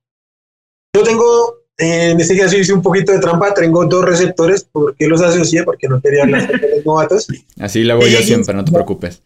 Yo 0.94 1.02
tengo, 1.02 1.63
en 1.76 2.20
este 2.20 2.38
caso 2.38 2.56
hice 2.56 2.72
un 2.72 2.82
poquito 2.82 3.12
de 3.12 3.18
trampa, 3.18 3.52
tengo 3.52 3.84
dos 3.86 4.04
receptores. 4.04 4.64
¿Por 4.64 4.94
qué 4.94 5.08
los 5.08 5.20
asocié? 5.20 5.64
Porque 5.64 5.88
no 5.88 6.00
quería 6.00 6.22
hablar 6.22 6.48
de 6.48 6.76
los 6.76 6.86
novatos. 6.86 7.26
Así 7.58 7.82
lo 7.82 7.94
hago 7.94 8.06
yo 8.06 8.20
siempre, 8.20 8.54
no 8.54 8.64
te 8.64 8.70
preocupes. 8.70 9.22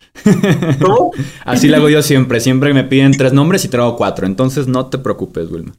¿Cómo? 0.80 1.12
Así 1.44 1.68
lo 1.68 1.76
hago 1.76 1.88
yo 1.90 2.02
siempre. 2.02 2.40
Siempre 2.40 2.72
me 2.72 2.84
piden 2.84 3.12
tres 3.12 3.32
nombres 3.32 3.64
y 3.64 3.68
traigo 3.68 3.96
cuatro. 3.96 4.26
Entonces 4.26 4.66
no 4.66 4.88
te 4.88 4.98
preocupes, 4.98 5.50
Wilma. 5.50 5.74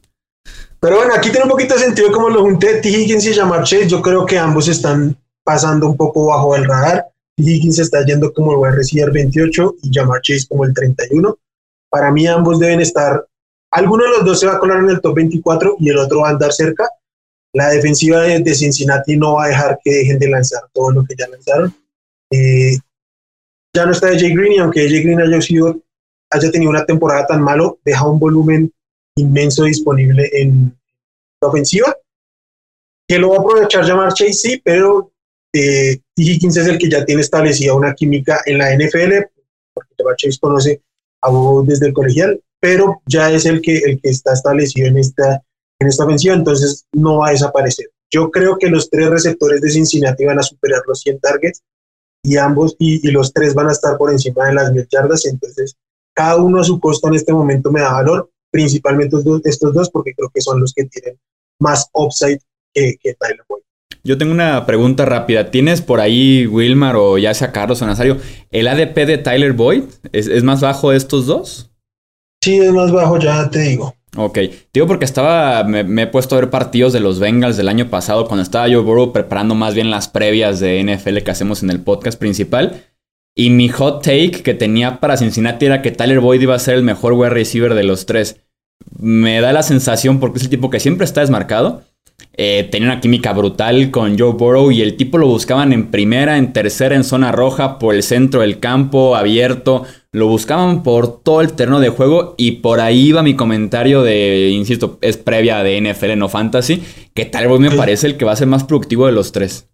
Pero 0.78 0.96
bueno, 0.96 1.12
aquí 1.14 1.30
tiene 1.30 1.44
un 1.44 1.50
poquito 1.50 1.74
de 1.74 1.80
sentido 1.80 2.10
como 2.12 2.30
lo 2.30 2.42
junté 2.42 2.80
T. 2.80 2.88
Higgins 2.88 3.26
y 3.26 3.34
Jamar 3.34 3.64
Chase. 3.64 3.88
Yo 3.88 4.00
creo 4.00 4.24
que 4.24 4.38
ambos 4.38 4.68
están 4.68 5.16
pasando 5.44 5.88
un 5.88 5.96
poco 5.96 6.26
bajo 6.26 6.54
el 6.54 6.64
radar. 6.64 7.06
T. 7.36 7.42
Higgins 7.42 7.80
está 7.80 8.04
yendo 8.04 8.32
como 8.32 8.52
el 8.52 8.58
wide 8.58 8.76
receiver 8.76 9.10
28 9.10 9.74
y 9.82 9.90
Jamar 9.92 10.20
Chase 10.22 10.46
como 10.48 10.64
el 10.64 10.72
31. 10.72 11.36
Para 11.90 12.12
mí 12.12 12.26
ambos 12.28 12.60
deben 12.60 12.80
estar, 12.80 13.26
alguno 13.70 14.04
de 14.04 14.10
los 14.10 14.24
dos 14.24 14.40
se 14.40 14.46
va 14.46 14.54
a 14.54 14.58
colar 14.58 14.78
en 14.78 14.90
el 14.90 15.00
top 15.00 15.16
24 15.16 15.76
y 15.78 15.90
el 15.90 15.98
otro 15.98 16.20
va 16.20 16.28
a 16.28 16.32
andar 16.32 16.52
cerca. 16.52 16.88
La 17.52 17.70
defensiva 17.70 18.20
de, 18.22 18.54
Cincinnati 18.54 19.16
no 19.16 19.34
va 19.34 19.44
a 19.44 19.48
dejar 19.48 19.78
que 19.82 19.90
dejen 19.90 20.18
de 20.18 20.28
lanzar 20.28 20.62
todo 20.72 20.92
lo 20.92 21.04
que 21.04 21.14
ya 21.16 21.28
lanzaron. 21.28 21.74
Eh, 22.30 22.76
ya 23.74 23.86
no 23.86 23.92
está 23.92 24.08
Jay 24.08 24.34
Green 24.34 24.52
y 24.52 24.58
aunque 24.58 24.88
Jay 24.88 25.02
Green 25.02 25.20
haya, 25.20 25.40
sido, 25.40 25.80
haya 26.30 26.50
tenido 26.50 26.70
una 26.70 26.84
temporada 26.84 27.26
tan 27.26 27.42
malo, 27.42 27.78
deja 27.84 28.06
un 28.06 28.18
volumen 28.18 28.72
inmenso 29.16 29.64
disponible 29.64 30.28
en 30.32 30.76
la 31.40 31.48
ofensiva. 31.48 31.96
Que 33.08 33.18
lo 33.18 33.30
va 33.30 33.38
a 33.38 33.40
aprovechar 33.40 33.84
llamar 33.84 34.12
Chase, 34.12 34.32
sí, 34.32 34.62
pero 34.64 35.12
eh. 35.52 36.00
Higgins 36.16 36.56
es 36.56 36.66
el 36.66 36.78
que 36.78 36.90
ya 36.90 37.04
tiene 37.04 37.22
establecida 37.22 37.74
una 37.74 37.94
química 37.94 38.42
en 38.44 38.58
la 38.58 38.74
NFL, 38.74 39.26
porque 39.72 39.94
Chase 40.16 40.38
conoce 40.38 40.82
a 41.22 41.30
vos 41.30 41.66
desde 41.66 41.86
el 41.86 41.92
colegial, 41.92 42.40
pero 42.60 43.02
ya 43.06 43.30
es 43.30 43.46
el 43.46 43.60
que, 43.60 43.78
el 43.78 44.00
que 44.00 44.10
está 44.10 44.34
establecido 44.34 44.88
en 44.88 44.98
esta, 44.98 45.42
en 45.78 45.88
esta 45.88 46.04
ofensiva, 46.04 46.34
entonces 46.34 46.86
no 46.92 47.18
va 47.18 47.28
a 47.28 47.32
desaparecer. 47.32 47.86
Yo 48.12 48.30
creo 48.30 48.58
que 48.58 48.68
los 48.68 48.90
tres 48.90 49.08
receptores 49.08 49.60
de 49.60 49.70
Cincinnati 49.70 50.24
van 50.24 50.38
a 50.38 50.42
superar 50.42 50.82
los 50.86 51.00
100 51.00 51.20
targets 51.20 51.62
y 52.22 52.36
ambos, 52.36 52.76
y, 52.78 53.08
los 53.10 53.32
tres 53.32 53.54
van 53.54 53.68
a 53.68 53.72
estar 53.72 53.96
por 53.96 54.10
encima 54.10 54.46
de 54.46 54.54
las 54.54 54.72
mil 54.72 54.86
yardas, 54.90 55.24
entonces 55.24 55.76
cada 56.14 56.36
uno 56.36 56.60
a 56.60 56.64
su 56.64 56.78
costo 56.78 57.08
en 57.08 57.14
este 57.14 57.32
momento 57.32 57.72
me 57.72 57.80
da 57.80 57.92
valor 57.92 58.30
principalmente 58.50 59.16
estos 59.44 59.72
dos 59.72 59.90
porque 59.90 60.12
creo 60.14 60.28
que 60.34 60.40
son 60.40 60.60
los 60.60 60.74
que 60.74 60.84
tienen 60.84 61.18
más 61.60 61.88
upside 61.92 62.40
que, 62.74 62.96
Tyler 63.18 63.44
Boyd. 63.48 63.62
Yo 64.02 64.18
tengo 64.18 64.32
una 64.32 64.64
pregunta 64.66 65.04
rápida. 65.04 65.50
¿Tienes 65.50 65.82
por 65.82 66.00
ahí, 66.00 66.46
Wilmar 66.46 66.96
o 66.96 67.18
ya 67.18 67.34
sea 67.34 67.52
Carlos 67.52 67.82
o 67.82 67.86
Nazario, 67.86 68.16
el 68.50 68.66
ADP 68.66 69.06
de 69.06 69.18
Tyler 69.18 69.52
Boyd? 69.52 69.84
¿Es, 70.12 70.42
más 70.42 70.60
bajo 70.60 70.90
de 70.90 70.96
estos 70.96 71.26
dos? 71.26 71.69
Sí, 72.42 72.56
es 72.58 72.72
más 72.72 72.90
bajo, 72.90 73.18
ya 73.18 73.50
te 73.50 73.60
digo. 73.60 73.94
Ok, 74.16 74.38
digo 74.72 74.86
porque 74.86 75.04
estaba, 75.04 75.62
me, 75.64 76.02
he 76.02 76.06
puesto 76.06 76.34
a 76.34 76.40
ver 76.40 76.50
partidos 76.50 76.92
de 76.92 77.00
los 77.00 77.20
Bengals 77.20 77.56
del 77.56 77.68
año 77.68 77.90
pasado 77.90 78.26
cuando 78.26 78.42
estaba 78.42 78.66
yo 78.66 78.82
Burrow 78.82 79.12
preparando 79.12 79.54
más 79.54 79.74
bien 79.74 79.90
las 79.90 80.08
previas 80.08 80.58
de 80.58 80.82
NFL 80.82 81.18
que 81.18 81.30
hacemos 81.30 81.62
en 81.62 81.70
el 81.70 81.80
podcast 81.80 82.18
principal. 82.18 82.86
Y 83.36 83.50
mi 83.50 83.68
hot 83.68 84.02
take 84.02 84.42
que 84.42 84.54
tenía 84.54 84.98
para 85.00 85.16
Cincinnati 85.16 85.66
era 85.66 85.82
que 85.82 85.92
Tyler 85.92 86.20
Boyd 86.20 86.40
iba 86.40 86.54
a 86.54 86.58
ser 86.58 86.74
el 86.74 86.82
mejor 86.82 87.12
wide 87.12 87.30
receiver 87.30 87.74
de 87.74 87.84
los 87.84 88.04
tres. 88.06 88.40
Me 88.98 89.40
da 89.40 89.52
la 89.52 89.62
sensación, 89.62 90.18
porque 90.18 90.38
es 90.38 90.44
el 90.44 90.50
tipo 90.50 90.70
que 90.70 90.80
siempre 90.80 91.04
está 91.04 91.20
desmarcado. 91.20 91.82
Eh, 92.36 92.68
tenía 92.70 92.88
una 92.88 93.00
química 93.00 93.32
brutal 93.32 93.90
con 93.90 94.18
Joe 94.18 94.32
Burrow 94.32 94.70
y 94.70 94.82
el 94.82 94.96
tipo 94.96 95.18
lo 95.18 95.26
buscaban 95.26 95.72
en 95.72 95.90
primera, 95.90 96.38
en 96.38 96.52
tercera, 96.52 96.96
en 96.96 97.04
zona 97.04 97.32
roja, 97.32 97.78
por 97.78 97.94
el 97.94 98.02
centro 98.02 98.40
del 98.40 98.58
campo, 98.58 99.14
abierto. 99.14 99.84
Lo 100.12 100.26
buscaban 100.26 100.82
por 100.82 101.22
todo 101.22 101.40
el 101.40 101.52
terreno 101.52 101.78
de 101.78 101.90
juego 101.90 102.34
y 102.36 102.52
por 102.52 102.80
ahí 102.80 103.08
iba 103.08 103.22
mi 103.22 103.36
comentario 103.36 104.02
de, 104.02 104.48
insisto, 104.48 104.98
es 105.02 105.16
previa 105.16 105.62
de 105.62 105.80
NFL, 105.80 106.18
no 106.18 106.28
fantasy, 106.28 106.82
que 107.14 107.26
Tyler 107.26 107.48
Boyd 107.48 107.60
me 107.60 107.70
parece 107.70 108.08
el 108.08 108.16
que 108.16 108.24
va 108.24 108.32
a 108.32 108.36
ser 108.36 108.48
más 108.48 108.64
productivo 108.64 109.06
de 109.06 109.12
los 109.12 109.30
tres. 109.30 109.68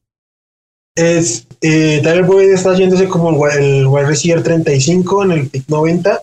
Es 0.95 1.47
eh, 1.63 2.01
Tyler 2.03 2.25
Boyd 2.25 2.51
está 2.51 2.75
yéndose 2.75 3.09
como 3.09 3.49
el, 3.49 3.87
wide 3.87 4.07
receiver 4.07 4.43
35 4.43 5.25
en 5.25 5.33
el 5.33 5.49
pick 5.49 5.69
90 5.69 6.23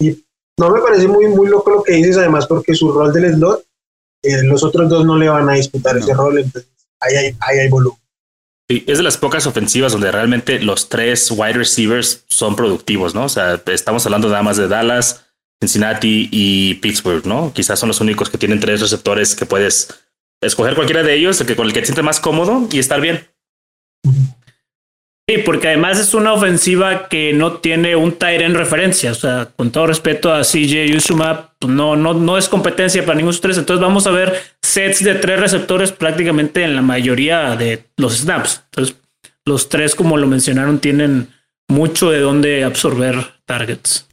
y 0.00 0.24
no 0.58 0.70
me 0.70 0.80
parece 0.80 1.08
muy, 1.08 1.28
muy 1.28 1.48
loco 1.48 1.70
lo 1.70 1.82
que 1.82 1.94
dices 1.94 2.18
además 2.18 2.46
porque 2.46 2.74
su 2.74 2.90
rol 2.90 3.12
del 3.12 3.34
slot 3.34 3.64
eh, 4.22 4.42
los 4.44 4.62
otros 4.62 4.88
dos 4.88 5.04
no 5.04 5.16
le 5.16 5.28
van 5.28 5.48
a 5.48 5.54
disputar 5.54 5.96
ese 5.96 6.12
rol 6.14 6.38
entonces 6.38 6.70
ahí 7.00 7.16
hay, 7.16 7.36
ahí 7.40 7.58
hay 7.58 7.68
volumen 7.68 8.01
Es 8.86 8.98
de 8.98 9.04
las 9.04 9.16
pocas 9.16 9.46
ofensivas 9.46 9.92
donde 9.92 10.10
realmente 10.10 10.60
los 10.60 10.88
tres 10.88 11.30
wide 11.30 11.54
receivers 11.54 12.24
son 12.28 12.56
productivos, 12.56 13.14
¿no? 13.14 13.24
O 13.24 13.28
sea, 13.28 13.60
estamos 13.66 14.04
hablando 14.06 14.28
nada 14.28 14.42
más 14.42 14.56
de 14.56 14.68
Dallas, 14.68 15.26
Cincinnati 15.60 16.28
y 16.30 16.74
Pittsburgh, 16.74 17.26
¿no? 17.26 17.52
Quizás 17.54 17.78
son 17.78 17.88
los 17.88 18.00
únicos 18.00 18.30
que 18.30 18.38
tienen 18.38 18.60
tres 18.60 18.80
receptores 18.80 19.34
que 19.34 19.46
puedes 19.46 19.88
escoger 20.40 20.74
cualquiera 20.74 21.02
de 21.02 21.14
ellos, 21.14 21.40
el 21.40 21.46
que 21.46 21.56
con 21.56 21.66
el 21.66 21.72
que 21.72 21.80
te 21.80 21.86
sientes 21.86 22.04
más 22.04 22.20
cómodo 22.20 22.68
y 22.72 22.78
estar 22.78 23.00
bien. 23.00 23.28
Sí, 25.28 25.38
porque 25.44 25.68
además 25.68 26.00
es 26.00 26.14
una 26.14 26.32
ofensiva 26.32 27.08
que 27.08 27.32
no 27.32 27.54
tiene 27.58 27.94
un 27.94 28.12
tight 28.12 28.40
en 28.40 28.54
referencia. 28.54 29.12
O 29.12 29.14
sea, 29.14 29.48
con 29.56 29.70
todo 29.70 29.86
respeto 29.86 30.32
a 30.32 30.42
CJ 30.42 30.96
Usuma, 30.96 31.54
pues 31.58 31.72
no, 31.72 31.94
no, 31.94 32.12
no 32.12 32.36
es 32.36 32.48
competencia 32.48 33.04
para 33.04 33.16
ninguno 33.16 33.34
de 33.34 33.40
tres. 33.40 33.58
Entonces 33.58 33.80
vamos 33.80 34.06
a 34.06 34.10
ver 34.10 34.34
sets 34.60 35.04
de 35.04 35.14
tres 35.14 35.38
receptores 35.38 35.92
prácticamente 35.92 36.64
en 36.64 36.74
la 36.74 36.82
mayoría 36.82 37.54
de 37.56 37.84
los 37.96 38.18
snaps. 38.18 38.64
Entonces, 38.70 38.96
los 39.44 39.68
tres, 39.68 39.94
como 39.94 40.16
lo 40.16 40.26
mencionaron, 40.26 40.80
tienen 40.80 41.28
mucho 41.68 42.10
de 42.10 42.18
dónde 42.18 42.64
absorber 42.64 43.16
targets. 43.46 44.08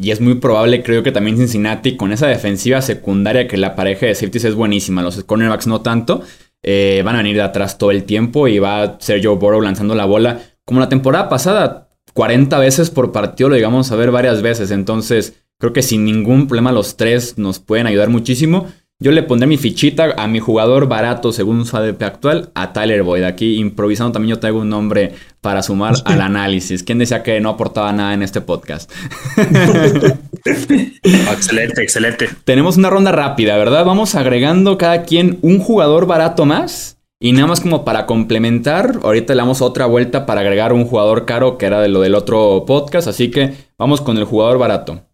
Y 0.00 0.12
es 0.12 0.20
muy 0.20 0.34
probable, 0.36 0.84
creo 0.84 1.02
que 1.02 1.10
también 1.10 1.36
Cincinnati, 1.36 1.96
con 1.96 2.12
esa 2.12 2.28
defensiva 2.28 2.80
secundaria 2.82 3.48
que 3.48 3.56
la 3.56 3.74
pareja 3.74 4.06
de 4.06 4.14
safeties 4.14 4.44
es 4.44 4.54
buenísima, 4.54 5.02
los 5.02 5.24
cornerbacks 5.24 5.66
no 5.66 5.80
tanto, 5.80 6.22
eh, 6.62 7.02
van 7.04 7.14
a 7.14 7.18
venir 7.18 7.36
de 7.36 7.42
atrás 7.42 7.78
todo 7.78 7.90
el 7.90 8.04
tiempo 8.04 8.48
y 8.48 8.58
va 8.58 8.82
a 8.82 9.00
ser 9.00 9.24
Joe 9.24 9.36
Burrow 9.36 9.60
lanzando 9.60 9.94
la 9.94 10.04
bola. 10.04 10.40
Como 10.64 10.80
la 10.80 10.88
temporada 10.88 11.28
pasada, 11.28 11.88
40 12.14 12.58
veces 12.58 12.90
por 12.90 13.12
partido 13.12 13.50
lo 13.50 13.56
llegamos 13.56 13.92
a 13.92 13.96
ver 13.96 14.10
varias 14.10 14.42
veces. 14.42 14.70
Entonces, 14.70 15.44
creo 15.58 15.72
que 15.72 15.82
sin 15.82 16.04
ningún 16.04 16.46
problema 16.46 16.72
los 16.72 16.96
tres 16.96 17.38
nos 17.38 17.58
pueden 17.58 17.86
ayudar 17.86 18.08
muchísimo. 18.08 18.66
Yo 19.00 19.12
le 19.12 19.22
pondré 19.22 19.46
mi 19.46 19.58
fichita 19.58 20.12
a 20.16 20.26
mi 20.26 20.40
jugador 20.40 20.88
barato 20.88 21.30
según 21.30 21.64
su 21.64 21.76
ADP 21.76 22.02
actual, 22.02 22.50
a 22.56 22.72
Tyler 22.72 23.04
Boyd. 23.04 23.22
Aquí 23.22 23.54
improvisando 23.54 24.10
también 24.10 24.34
yo 24.34 24.40
traigo 24.40 24.58
un 24.58 24.70
nombre 24.70 25.14
para 25.40 25.62
sumar 25.62 25.94
al 26.04 26.20
análisis. 26.20 26.82
¿Quién 26.82 26.98
decía 26.98 27.22
que 27.22 27.38
no 27.40 27.50
aportaba 27.50 27.92
nada 27.92 28.12
en 28.12 28.24
este 28.24 28.40
podcast? 28.40 28.90
excelente, 30.44 31.80
excelente. 31.80 32.28
Tenemos 32.42 32.76
una 32.76 32.90
ronda 32.90 33.12
rápida, 33.12 33.56
¿verdad? 33.56 33.84
Vamos 33.84 34.16
agregando 34.16 34.76
cada 34.78 35.04
quien 35.04 35.38
un 35.42 35.60
jugador 35.60 36.06
barato 36.06 36.44
más. 36.44 36.98
Y 37.20 37.30
nada 37.30 37.46
más 37.46 37.60
como 37.60 37.84
para 37.84 38.04
complementar, 38.04 38.98
ahorita 39.04 39.32
le 39.34 39.38
damos 39.38 39.62
otra 39.62 39.86
vuelta 39.86 40.26
para 40.26 40.40
agregar 40.40 40.72
un 40.72 40.84
jugador 40.84 41.24
caro 41.24 41.56
que 41.56 41.66
era 41.66 41.80
de 41.80 41.88
lo 41.88 42.00
del 42.00 42.16
otro 42.16 42.64
podcast. 42.66 43.06
Así 43.06 43.30
que 43.30 43.54
vamos 43.78 44.00
con 44.00 44.18
el 44.18 44.24
jugador 44.24 44.58
barato. 44.58 45.07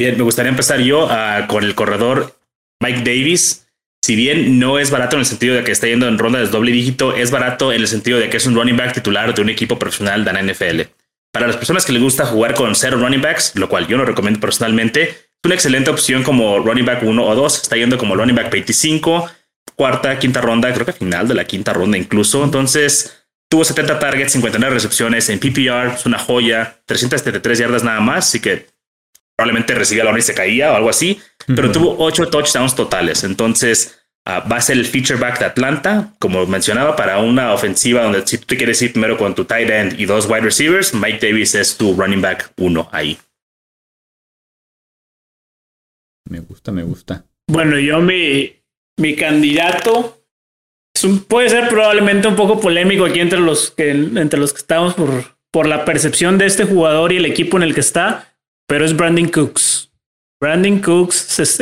Bien, 0.00 0.16
me 0.16 0.22
gustaría 0.22 0.48
empezar 0.48 0.80
yo 0.80 1.04
uh, 1.04 1.46
con 1.46 1.62
el 1.62 1.74
corredor 1.74 2.34
Mike 2.82 3.00
Davis. 3.00 3.66
Si 4.02 4.16
bien 4.16 4.58
no 4.58 4.78
es 4.78 4.90
barato 4.90 5.16
en 5.16 5.20
el 5.20 5.26
sentido 5.26 5.54
de 5.54 5.62
que 5.62 5.72
está 5.72 5.88
yendo 5.88 6.08
en 6.08 6.18
ronda 6.18 6.38
de 6.38 6.46
doble 6.46 6.72
dígito, 6.72 7.14
es 7.14 7.30
barato 7.30 7.70
en 7.70 7.82
el 7.82 7.86
sentido 7.86 8.18
de 8.18 8.30
que 8.30 8.38
es 8.38 8.46
un 8.46 8.54
running 8.54 8.78
back 8.78 8.94
titular 8.94 9.34
de 9.34 9.42
un 9.42 9.50
equipo 9.50 9.78
profesional 9.78 10.24
de 10.24 10.32
la 10.32 10.42
NFL. 10.42 10.80
Para 11.30 11.48
las 11.48 11.58
personas 11.58 11.84
que 11.84 11.92
les 11.92 12.00
gusta 12.00 12.24
jugar 12.24 12.54
con 12.54 12.74
cero 12.74 12.96
running 12.96 13.20
backs, 13.20 13.54
lo 13.56 13.68
cual 13.68 13.88
yo 13.88 13.98
no 13.98 14.06
recomiendo 14.06 14.40
personalmente, 14.40 15.02
es 15.02 15.18
una 15.44 15.54
excelente 15.54 15.90
opción 15.90 16.22
como 16.22 16.60
running 16.60 16.86
back 16.86 17.02
1 17.02 17.22
o 17.22 17.34
2. 17.34 17.62
Está 17.62 17.76
yendo 17.76 17.98
como 17.98 18.16
running 18.16 18.36
back 18.36 18.50
25, 18.50 19.30
cuarta, 19.76 20.18
quinta 20.18 20.40
ronda, 20.40 20.72
creo 20.72 20.86
que 20.86 20.94
final 20.94 21.28
de 21.28 21.34
la 21.34 21.44
quinta 21.44 21.74
ronda 21.74 21.98
incluso. 21.98 22.42
Entonces, 22.42 23.26
tuvo 23.50 23.66
70 23.66 23.98
targets, 23.98 24.32
59 24.32 24.72
recepciones 24.72 25.28
en 25.28 25.38
PPR, 25.38 25.94
es 25.94 26.06
una 26.06 26.18
joya, 26.18 26.78
373 26.86 27.58
yardas 27.58 27.84
nada 27.84 28.00
más, 28.00 28.28
así 28.28 28.40
que 28.40 28.79
probablemente 29.40 29.74
recibía 29.74 30.04
la 30.04 30.10
hora 30.10 30.18
y 30.18 30.22
se 30.22 30.34
caía 30.34 30.70
o 30.70 30.76
algo 30.76 30.90
así, 30.90 31.18
pero 31.46 31.72
tuvo 31.72 31.96
ocho 31.98 32.28
touchdowns 32.28 32.76
totales. 32.76 33.24
Entonces 33.24 33.98
uh, 34.26 34.46
va 34.46 34.56
a 34.56 34.60
ser 34.60 34.76
el 34.76 34.84
feature 34.84 35.18
back 35.18 35.38
de 35.38 35.46
Atlanta, 35.46 36.12
como 36.18 36.44
mencionaba, 36.44 36.94
para 36.94 37.20
una 37.20 37.54
ofensiva 37.54 38.02
donde 38.02 38.26
si 38.26 38.36
tú 38.36 38.44
te 38.44 38.58
quieres 38.58 38.82
ir 38.82 38.92
primero 38.92 39.16
con 39.16 39.34
tu 39.34 39.46
tight 39.46 39.70
end 39.70 39.98
y 39.98 40.04
dos 40.04 40.26
wide 40.26 40.42
receivers, 40.42 40.92
Mike 40.92 41.26
Davis 41.26 41.54
es 41.54 41.78
tu 41.78 41.94
running 41.94 42.20
back 42.20 42.52
uno 42.58 42.90
ahí. 42.92 43.16
Me 46.28 46.40
gusta, 46.40 46.70
me 46.70 46.82
gusta. 46.82 47.24
Bueno, 47.48 47.78
yo 47.78 47.98
mi, 48.00 48.56
mi 48.98 49.16
candidato 49.16 50.22
es 50.94 51.02
un, 51.04 51.20
puede 51.20 51.48
ser 51.48 51.70
probablemente 51.70 52.28
un 52.28 52.36
poco 52.36 52.60
polémico 52.60 53.06
aquí 53.06 53.20
entre 53.20 53.40
los 53.40 53.70
que, 53.70 53.90
entre 53.90 54.38
los 54.38 54.52
que 54.52 54.58
estamos 54.58 54.92
por, 54.92 55.38
por 55.50 55.66
la 55.66 55.86
percepción 55.86 56.36
de 56.36 56.44
este 56.44 56.64
jugador 56.64 57.10
y 57.14 57.16
el 57.16 57.24
equipo 57.24 57.56
en 57.56 57.62
el 57.62 57.72
que 57.72 57.80
está 57.80 58.26
pero 58.70 58.84
es 58.84 58.96
Brandon 58.96 59.26
Cooks. 59.26 59.90
Brandon 60.40 60.78
Cooks 60.78 61.40
es, 61.40 61.58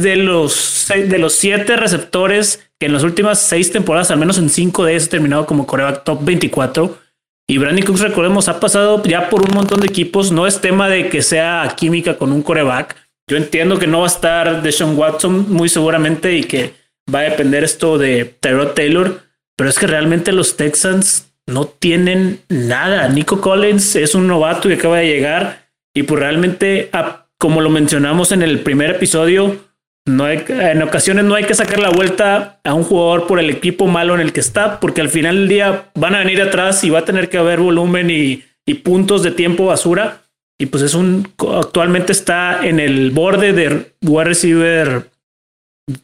de, 0.00 0.16
los, 0.16 0.88
de 0.88 1.18
los 1.18 1.34
siete 1.34 1.76
receptores 1.76 2.70
que 2.80 2.86
en 2.86 2.94
las 2.94 3.02
últimas 3.02 3.42
seis 3.42 3.70
temporadas, 3.70 4.10
al 4.10 4.18
menos 4.18 4.38
en 4.38 4.48
cinco 4.48 4.86
de 4.86 4.92
ellos, 4.92 5.10
terminado 5.10 5.44
como 5.44 5.66
coreback 5.66 6.04
top 6.04 6.24
24. 6.24 6.98
Y 7.46 7.58
Brandon 7.58 7.84
Cooks, 7.84 8.00
recordemos, 8.00 8.48
ha 8.48 8.60
pasado 8.60 9.02
ya 9.02 9.28
por 9.28 9.42
un 9.42 9.54
montón 9.54 9.80
de 9.80 9.88
equipos. 9.88 10.32
No 10.32 10.46
es 10.46 10.58
tema 10.58 10.88
de 10.88 11.10
que 11.10 11.20
sea 11.20 11.74
química 11.76 12.16
con 12.16 12.32
un 12.32 12.40
coreback. 12.40 12.96
Yo 13.28 13.36
entiendo 13.36 13.78
que 13.78 13.86
no 13.86 13.98
va 13.98 14.04
a 14.04 14.10
estar 14.10 14.62
Deshaun 14.62 14.96
Watson 14.96 15.52
muy 15.52 15.68
seguramente 15.68 16.34
y 16.34 16.44
que 16.44 16.72
va 17.14 17.18
a 17.18 17.24
depender 17.24 17.62
esto 17.62 17.98
de 17.98 18.24
Tyrod 18.24 18.68
Taylor, 18.68 19.20
pero 19.54 19.68
es 19.68 19.78
que 19.78 19.86
realmente 19.86 20.32
los 20.32 20.56
Texans 20.56 21.30
no 21.46 21.66
tienen 21.66 22.40
nada. 22.48 23.06
Nico 23.10 23.42
Collins 23.42 23.96
es 23.96 24.14
un 24.14 24.26
novato 24.26 24.70
y 24.70 24.72
acaba 24.72 24.96
de 24.96 25.08
llegar 25.08 25.67
y 25.98 26.04
pues 26.04 26.20
realmente, 26.20 26.90
como 27.38 27.60
lo 27.60 27.70
mencionamos 27.70 28.30
en 28.30 28.42
el 28.42 28.60
primer 28.60 28.90
episodio, 28.90 29.64
no 30.06 30.28
en 30.30 30.82
ocasiones 30.82 31.24
no 31.24 31.34
hay 31.34 31.42
que 31.42 31.56
sacar 31.56 31.80
la 31.80 31.90
vuelta 31.90 32.60
a 32.62 32.72
un 32.72 32.84
jugador 32.84 33.26
por 33.26 33.40
el 33.40 33.50
equipo 33.50 33.88
malo 33.88 34.14
en 34.14 34.20
el 34.20 34.32
que 34.32 34.38
está, 34.38 34.78
porque 34.78 35.00
al 35.00 35.08
final 35.08 35.34
del 35.34 35.48
día 35.48 35.90
van 35.96 36.14
a 36.14 36.20
venir 36.20 36.40
atrás 36.40 36.84
y 36.84 36.90
va 36.90 37.00
a 37.00 37.04
tener 37.04 37.28
que 37.28 37.38
haber 37.38 37.58
volumen 37.58 38.10
y, 38.10 38.44
puntos 38.84 39.24
de 39.24 39.32
tiempo 39.32 39.66
basura. 39.66 40.22
Y 40.56 40.66
pues 40.66 40.84
es 40.84 40.94
un, 40.94 41.32
actualmente 41.52 42.12
está 42.12 42.64
en 42.64 42.78
el 42.78 43.10
borde 43.10 43.52
de 43.52 43.92
wide 44.02 44.24
receiver, 44.24 45.10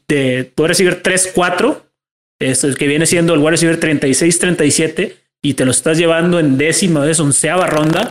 de 0.08 0.52
receiver 0.56 1.04
3-4, 1.04 1.82
es 2.40 2.64
el 2.64 2.76
que 2.76 2.88
viene 2.88 3.06
siendo 3.06 3.32
el 3.32 3.38
wide 3.38 3.52
receiver 3.52 3.78
36-37, 3.78 5.14
y 5.40 5.54
te 5.54 5.64
lo 5.64 5.70
estás 5.70 5.98
llevando 5.98 6.40
en 6.40 6.58
décima, 6.58 7.08
es 7.08 7.20
onceava 7.20 7.68
ronda 7.68 8.10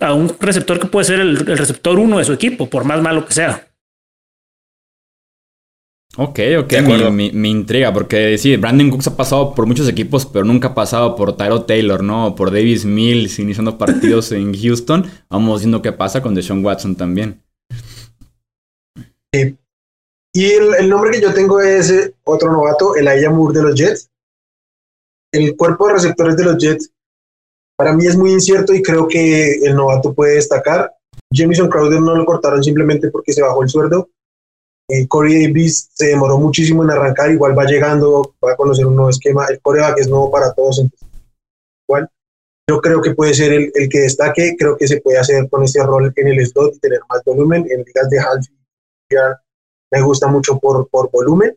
a 0.00 0.14
un 0.14 0.34
receptor 0.38 0.78
que 0.78 0.86
puede 0.86 1.06
ser 1.06 1.20
el, 1.20 1.36
receptor 1.36 1.98
uno 1.98 2.18
de 2.18 2.24
su 2.24 2.32
equipo, 2.32 2.68
por 2.68 2.84
más 2.84 3.00
malo 3.00 3.26
que 3.26 3.34
sea. 3.34 3.66
Ok, 6.16 6.40
ok, 6.58 6.72
me, 7.12 7.30
me, 7.32 7.48
intriga, 7.48 7.92
porque 7.92 8.36
sí, 8.36 8.56
Brandon 8.56 8.90
Cooks 8.90 9.06
ha 9.06 9.16
pasado 9.16 9.54
por 9.54 9.66
muchos 9.66 9.88
equipos, 9.88 10.26
pero 10.26 10.44
nunca 10.44 10.68
ha 10.68 10.74
pasado 10.74 11.14
por 11.14 11.36
Tyro 11.36 11.62
Taylor, 11.62 12.02
¿no? 12.02 12.34
Por 12.34 12.50
Davis 12.50 12.84
Mills 12.84 13.38
iniciando 13.38 13.78
partidos 13.78 14.32
en 14.32 14.52
Houston. 14.52 15.08
Vamos 15.28 15.60
viendo 15.60 15.80
qué 15.80 15.92
pasa 15.92 16.20
con 16.20 16.34
Deshaun 16.34 16.64
Watson 16.64 16.96
también. 16.96 17.40
Sí. 19.32 19.56
Y 20.32 20.44
el, 20.52 20.88
nombre 20.88 21.12
que 21.12 21.20
yo 21.20 21.32
tengo 21.32 21.60
es 21.60 21.90
eh, 21.90 22.14
otro 22.24 22.52
novato, 22.52 22.96
el 22.96 23.06
Aya 23.06 23.30
Moore 23.30 23.58
de 23.58 23.64
los 23.64 23.74
Jets. 23.74 24.10
El 25.32 25.56
cuerpo 25.56 25.86
de 25.86 25.94
receptores 25.94 26.36
de 26.36 26.44
los 26.44 26.58
Jets 26.58 26.92
para 27.80 27.94
mí 27.94 28.06
es 28.06 28.14
muy 28.14 28.32
incierto 28.32 28.74
y 28.74 28.82
creo 28.82 29.08
que 29.08 29.54
el 29.54 29.74
novato 29.74 30.12
puede 30.12 30.34
destacar. 30.34 30.92
Jamison 31.32 31.70
Crowder 31.70 31.98
no 31.98 32.14
lo 32.14 32.26
cortaron 32.26 32.62
simplemente 32.62 33.08
porque 33.08 33.32
se 33.32 33.40
bajó 33.40 33.62
el 33.62 33.70
sueldo. 33.70 34.10
Eh, 34.86 35.08
Corey 35.08 35.46
Davis 35.46 35.88
se 35.94 36.08
demoró 36.08 36.36
muchísimo 36.36 36.84
en 36.84 36.90
arrancar, 36.90 37.30
igual 37.30 37.58
va 37.58 37.64
llegando, 37.64 38.34
va 38.44 38.52
a 38.52 38.56
conocer 38.56 38.84
un 38.84 38.96
nuevo 38.96 39.08
esquema. 39.08 39.46
El 39.46 39.62
coreback 39.62 39.98
es 39.98 40.08
nuevo 40.08 40.30
para 40.30 40.52
todos, 40.52 40.84
igual. 41.88 42.06
Yo 42.68 42.82
creo 42.82 43.00
que 43.00 43.14
puede 43.14 43.32
ser 43.32 43.50
el, 43.50 43.72
el, 43.74 43.88
que 43.88 44.00
destaque, 44.00 44.56
creo 44.58 44.76
que 44.76 44.86
se 44.86 45.00
puede 45.00 45.16
hacer 45.16 45.48
con 45.48 45.64
este 45.64 45.82
rol 45.82 46.12
en 46.14 46.28
el 46.28 46.46
slot 46.46 46.74
y 46.74 46.80
tener 46.80 47.00
más 47.08 47.24
volumen. 47.24 47.66
En 47.70 47.82
ligas 47.82 48.10
de 48.10 48.18
half 48.18 48.46
me 49.90 50.02
gusta 50.02 50.26
mucho 50.26 50.58
por, 50.58 50.86
por 50.90 51.10
volumen. 51.10 51.56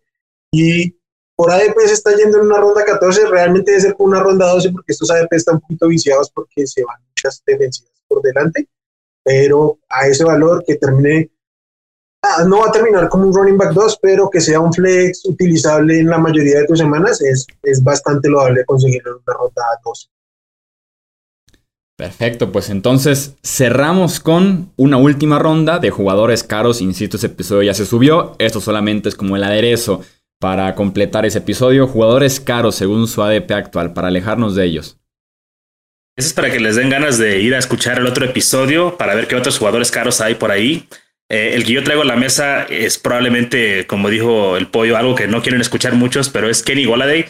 Y 0.54 0.96
por 1.36 1.52
ADP 1.52 1.76
se 1.88 1.94
está 1.94 2.16
yendo 2.16 2.38
en 2.38 2.46
una 2.46 2.60
ronda 2.60 2.86
14, 2.86 3.28
realmente 3.28 3.72
debe 3.72 3.82
ser 3.82 3.96
una 3.98 4.20
ronda 4.20 4.48
12 4.52 4.72
porque 4.72 4.92
estos 4.92 5.10
ADP 5.10 5.34
están 5.34 5.56
un 5.56 5.62
poquito 5.62 5.88
viciados 5.88 6.30
porque 6.30 6.68
se 6.68 6.84
van 6.84 7.02
muchas 7.08 7.42
tendencias 7.44 7.90
por 8.08 8.22
delante, 8.22 8.68
pero 9.24 9.80
a 9.90 10.08
ese 10.08 10.24
valor 10.24 10.64
que 10.66 10.76
termine, 10.76 11.32
ah, 12.22 12.44
no 12.48 12.60
va 12.60 12.68
a 12.68 12.72
terminar 12.72 13.10
como 13.10 13.26
un 13.26 13.34
running 13.34 13.58
back 13.58 13.74
2, 13.74 14.00
pero 14.02 14.30
que 14.30 14.42
sea 14.42 14.60
un 14.60 14.72
flex 14.72 15.26
utilizable 15.26 16.00
en 16.00 16.10
la 16.10 16.20
mayoría 16.20 16.60
de 16.60 16.68
tus 16.68 16.80
semanas, 16.80 17.22
es, 17.22 17.48
es 17.64 17.84
bastante 17.84 18.30
loable 18.30 18.66
conseguirlo 18.66 19.12
en 19.12 19.24
una 19.26 19.38
ronda 19.38 19.64
12. 19.84 20.08
Perfecto, 21.96 22.52
pues 22.52 22.70
entonces 22.70 23.36
cerramos 23.44 24.20
con 24.20 24.72
una 24.78 24.98
última 24.98 25.38
ronda 25.38 25.78
de 25.78 25.92
jugadores 25.92 26.44
caros. 26.44 26.82
Insisto, 26.82 27.18
ese 27.18 27.28
episodio 27.28 27.64
ya 27.64 27.76
se 27.76 27.86
subió. 27.86 28.36
Esto 28.40 28.60
solamente 28.60 29.10
es 29.10 29.16
como 29.16 29.36
el 29.36 29.44
aderezo 29.44 30.02
para 30.44 30.76
completar 30.76 31.26
ese 31.26 31.38
episodio, 31.38 31.88
jugadores 31.88 32.42
caros 32.42 32.76
según 32.76 33.08
su 33.08 33.24
ADP 33.24 33.52
actual, 33.52 33.94
para 33.94 34.10
alejarnos 34.10 34.56
de 34.56 34.66
ellos. 34.66 35.00
Eso 36.18 36.28
es 36.28 36.34
para 36.34 36.52
que 36.52 36.60
les 36.60 36.76
den 36.76 36.90
ganas 36.90 37.18
de 37.18 37.40
ir 37.40 37.56
a 37.56 37.60
escuchar 37.60 38.00
el 38.00 38.08
otro 38.08 38.26
episodio, 38.26 38.98
para 38.98 39.16
ver 39.16 39.30
qué 39.30 39.38
otros 39.38 39.58
jugadores 39.58 39.90
caros 39.90 40.20
hay 40.20 40.36
por 40.36 40.52
ahí. 40.52 40.86
Eh, 41.30 41.52
el 41.54 41.64
que 41.64 41.72
yo 41.72 41.84
traigo 41.86 42.02
a 42.02 42.06
la 42.06 42.18
mesa 42.18 42.64
es 42.64 42.98
probablemente, 42.98 43.88
como 43.88 44.10
dijo 44.10 44.58
el 44.58 44.68
pollo, 44.68 44.98
algo 44.98 45.16
que 45.16 45.30
no 45.30 45.42
quieren 45.42 45.62
escuchar 45.62 45.94
muchos, 45.94 46.28
pero 46.28 46.50
es 46.50 46.62
Kenny 46.62 46.84
Goladay. 46.84 47.26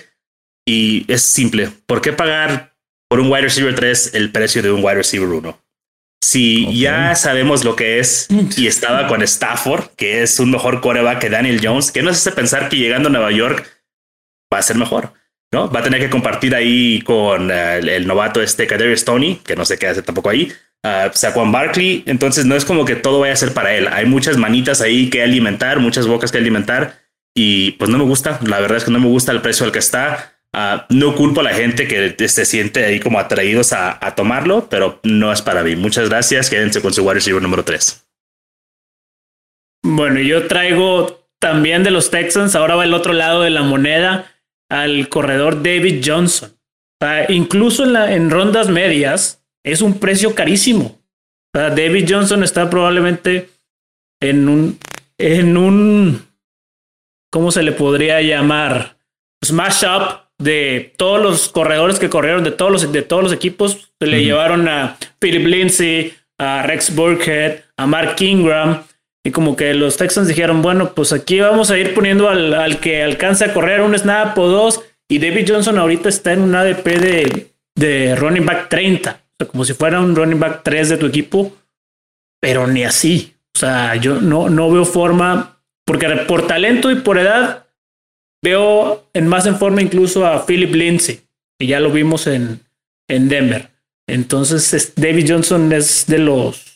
Y 0.65 1.05
es 1.07 1.21
simple. 1.21 1.69
¿Por 1.85 2.01
qué 2.01 2.13
pagar 2.13 2.73
por 3.07 3.19
un 3.19 3.31
wide 3.31 3.43
receiver 3.43 3.75
3 3.75 4.15
el 4.15 4.31
precio 4.31 4.63
de 4.63 4.71
un 4.71 4.83
wide 4.83 4.95
receiver 4.95 5.29
1? 5.29 5.62
Si 6.23 6.79
ya 6.79 7.15
sabemos 7.15 7.65
lo 7.65 7.75
que 7.75 7.99
es 7.99 8.29
y 8.55 8.67
estaba 8.67 9.07
con 9.07 9.21
Stafford, 9.21 9.89
que 9.97 10.23
es 10.23 10.39
un 10.39 10.51
mejor 10.51 10.79
coreback 10.79 11.19
que 11.19 11.29
Daniel 11.29 11.59
Jones, 11.61 11.91
que 11.91 12.01
nos 12.01 12.15
hace 12.15 12.31
pensar 12.31 12.69
que 12.69 12.77
llegando 12.77 13.09
a 13.09 13.11
Nueva 13.11 13.31
York 13.33 13.67
va 14.51 14.59
a 14.59 14.61
ser 14.61 14.77
mejor. 14.77 15.11
¿no? 15.51 15.69
Va 15.69 15.81
a 15.81 15.83
tener 15.83 15.99
que 15.99 16.09
compartir 16.09 16.55
ahí 16.55 17.01
con 17.01 17.51
eh, 17.51 17.79
el, 17.79 18.07
novato 18.07 18.41
este 18.41 18.67
Kadarius 18.67 19.01
Stoney, 19.01 19.41
que 19.45 19.57
no 19.57 19.65
sé 19.65 19.77
qué 19.77 19.87
hace 19.87 20.01
tampoco 20.01 20.29
ahí, 20.29 20.49
uh, 20.85 21.09
Saquon 21.11 21.51
Barkley. 21.51 22.03
Entonces 22.05 22.45
no 22.45 22.55
es 22.55 22.63
como 22.63 22.85
que 22.85 22.95
todo 22.95 23.19
vaya 23.19 23.33
a 23.33 23.35
ser 23.35 23.53
para 23.53 23.75
él. 23.75 23.89
Hay 23.89 24.05
muchas 24.05 24.37
manitas 24.37 24.79
ahí 24.79 25.09
que 25.09 25.23
alimentar, 25.23 25.79
muchas 25.79 26.07
bocas 26.07 26.31
que 26.31 26.37
alimentar. 26.37 27.01
Y 27.35 27.71
pues 27.73 27.89
no 27.89 27.97
me 27.97 28.05
gusta. 28.05 28.39
La 28.43 28.61
verdad 28.61 28.77
es 28.77 28.85
que 28.85 28.91
no 28.91 28.99
me 28.99 29.07
gusta 29.07 29.33
el 29.33 29.41
precio 29.41 29.65
al 29.65 29.73
que 29.73 29.79
está. 29.79 30.32
Uh, 30.55 30.85
no 30.89 31.15
culpo 31.15 31.39
a 31.39 31.43
la 31.43 31.53
gente 31.55 31.87
que 31.87 32.27
se 32.29 32.45
siente 32.45 32.85
ahí 32.85 32.99
como 32.99 33.19
atraídos 33.19 33.73
a, 33.73 34.13
tomarlo, 34.15 34.69
pero 34.69 34.99
no 35.01 35.31
es 35.31 35.41
para 35.41 35.63
mí. 35.63 35.75
Muchas 35.75 36.09
gracias. 36.09 36.49
Quédense 36.49 36.79
con 36.79 36.93
su 36.93 37.01
wide 37.01 37.15
receiver 37.15 37.41
número 37.41 37.63
3. 37.63 38.05
Bueno, 39.83 40.19
yo 40.19 40.47
traigo 40.47 41.27
también 41.39 41.83
de 41.83 41.89
los 41.89 42.11
Texans. 42.11 42.53
Ahora 42.53 42.75
va 42.75 42.83
el 42.83 42.93
otro 42.93 43.13
lado 43.13 43.41
de 43.41 43.49
la 43.49 43.63
moneda 43.63 44.31
al 44.69 45.09
corredor 45.09 45.63
David 45.63 46.03
Johnson. 46.05 46.55
incluso 47.29 47.83
en, 47.83 47.93
la, 47.93 48.13
en 48.13 48.29
rondas 48.29 48.69
medias 48.69 49.43
es 49.63 49.81
un 49.81 49.99
precio 49.99 50.35
carísimo. 50.35 50.99
David 51.51 52.05
Johnson 52.07 52.43
está 52.43 52.69
probablemente 52.69 53.49
en 54.21 54.47
un, 54.47 54.79
en 55.17 55.57
un, 55.57 56.27
¿cómo 57.31 57.51
se 57.51 57.63
le 57.63 57.71
podría 57.71 58.21
llamar? 58.21 58.97
Smash 59.43 59.83
up 59.85 60.22
de 60.43 60.93
todos 60.97 61.21
los 61.21 61.47
corredores 61.49 61.99
que 61.99 62.09
corrieron 62.09 62.43
de 62.43 62.51
todos 62.51 62.71
los, 62.71 62.91
de 62.91 63.01
todos 63.01 63.23
los 63.23 63.33
equipos. 63.33 63.91
Se 63.99 64.07
le 64.07 64.23
llevaron 64.23 64.67
a 64.67 64.97
Philip 65.19 65.45
Lindsay, 65.45 66.13
a 66.37 66.63
Rex 66.63 66.93
Burkhead, 66.93 67.61
a 67.77 67.87
Mark 67.87 68.15
Ingram. 68.19 68.83
Y 69.25 69.31
como 69.31 69.55
que 69.55 69.73
los 69.73 69.95
Texans 69.95 70.27
dijeron, 70.27 70.61
bueno, 70.61 70.93
pues 70.93 71.13
aquí 71.13 71.39
vamos 71.39 71.71
a 71.71 71.77
ir 71.77 71.93
poniendo 71.93 72.27
al, 72.27 72.53
al 72.53 72.79
que 72.81 73.01
alcance 73.01 73.45
a 73.45 73.53
correr 73.53 73.81
un 73.81 73.97
snap 73.97 74.37
o 74.37 74.47
dos. 74.47 74.81
Y 75.09 75.19
David 75.19 75.45
Johnson 75.47 75.77
ahorita 75.77 76.09
está 76.09 76.33
en 76.33 76.41
un 76.41 76.55
ADP 76.55 76.85
de, 76.85 77.47
de 77.75 78.15
running 78.17 78.45
back 78.45 78.67
30. 78.67 79.11
O 79.11 79.35
sea, 79.37 79.47
como 79.47 79.63
si 79.63 79.73
fuera 79.73 80.01
un 80.01 80.13
running 80.13 80.39
back 80.39 80.61
3 80.63 80.89
de 80.89 80.97
tu 80.97 81.05
equipo. 81.05 81.53
Pero 82.41 82.67
ni 82.67 82.83
así. 82.83 83.33
O 83.55 83.59
sea, 83.59 83.95
yo 83.95 84.19
no, 84.19 84.49
no 84.49 84.69
veo 84.69 84.83
forma. 84.83 85.57
Porque 85.85 86.07
por 86.27 86.47
talento 86.47 86.91
y 86.91 86.95
por 86.95 87.17
edad, 87.17 87.62
veo 88.43 89.07
en 89.13 89.27
más 89.27 89.47
en 89.47 89.57
forma 89.57 89.81
incluso 89.81 90.25
a 90.25 90.45
Philip 90.45 90.75
Lindsay. 90.75 91.21
Y 91.57 91.67
ya 91.67 91.79
lo 91.79 91.91
vimos 91.91 92.27
en, 92.27 92.59
en 93.07 93.29
Denver. 93.29 93.71
Entonces, 94.05 94.93
David 94.95 95.25
Johnson 95.29 95.71
es 95.71 96.05
de 96.05 96.19
los 96.19 96.73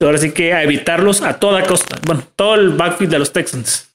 Ahora 0.00 0.18
sí 0.18 0.32
que 0.32 0.52
a 0.52 0.62
evitarlos 0.62 1.22
a 1.22 1.38
toda 1.38 1.66
costa. 1.66 1.98
Bueno, 2.04 2.22
todo 2.36 2.54
el 2.54 2.76
backfield 2.76 3.12
de 3.12 3.18
los 3.18 3.32
Texans. 3.32 3.88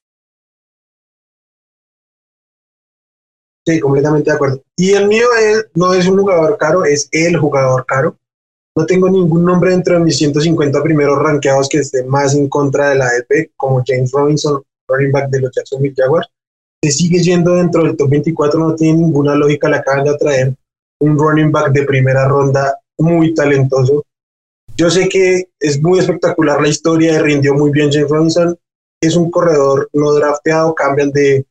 Sí, 3.67 3.79
completamente 3.79 4.31
de 4.31 4.35
acuerdo. 4.35 4.63
Y 4.75 4.93
el 4.93 5.07
mío 5.07 5.27
es, 5.39 5.67
no 5.75 5.93
es 5.93 6.07
un 6.07 6.17
jugador 6.17 6.57
caro, 6.57 6.83
es 6.83 7.07
el 7.11 7.37
jugador 7.37 7.85
caro. 7.85 8.17
No 8.75 8.85
tengo 8.87 9.09
ningún 9.09 9.45
nombre 9.45 9.69
dentro 9.71 9.95
de 9.95 10.03
mis 10.03 10.17
150 10.17 10.81
primeros 10.81 11.19
rankeados 11.19 11.69
que 11.69 11.79
esté 11.79 12.03
más 12.05 12.33
en 12.33 12.49
contra 12.49 12.89
de 12.89 12.95
la 12.95 13.09
EP, 13.17 13.51
como 13.55 13.83
James 13.85 14.11
Robinson, 14.11 14.63
running 14.87 15.11
back 15.11 15.29
de 15.29 15.41
los 15.41 15.51
Jacksonville 15.55 15.93
Jaguars. 15.95 16.27
Se 16.83 16.91
sigue 16.91 17.21
yendo 17.21 17.53
dentro 17.53 17.83
del 17.83 17.95
top 17.95 18.09
24, 18.09 18.59
no 18.59 18.75
tiene 18.75 18.99
ninguna 18.99 19.35
lógica, 19.35 19.69
le 19.69 19.77
acaban 19.77 20.03
de 20.03 20.09
atraer 20.09 20.55
un 20.99 21.17
running 21.17 21.51
back 21.51 21.71
de 21.71 21.83
primera 21.83 22.27
ronda 22.27 22.77
muy 22.97 23.33
talentoso 23.33 24.03
yo 24.81 24.89
sé 24.89 25.09
que 25.09 25.49
es 25.59 25.81
muy 25.81 25.99
espectacular 25.99 26.61
la 26.61 26.67
historia, 26.67 27.21
rindió 27.21 27.53
muy 27.53 27.71
bien 27.71 27.91
James 27.91 28.09
Robinson. 28.09 28.57
Es 28.99 29.15
un 29.15 29.29
corredor 29.29 29.89
no 29.93 30.11
drafteado, 30.13 30.73
cambian 30.73 31.11
de, 31.11 31.45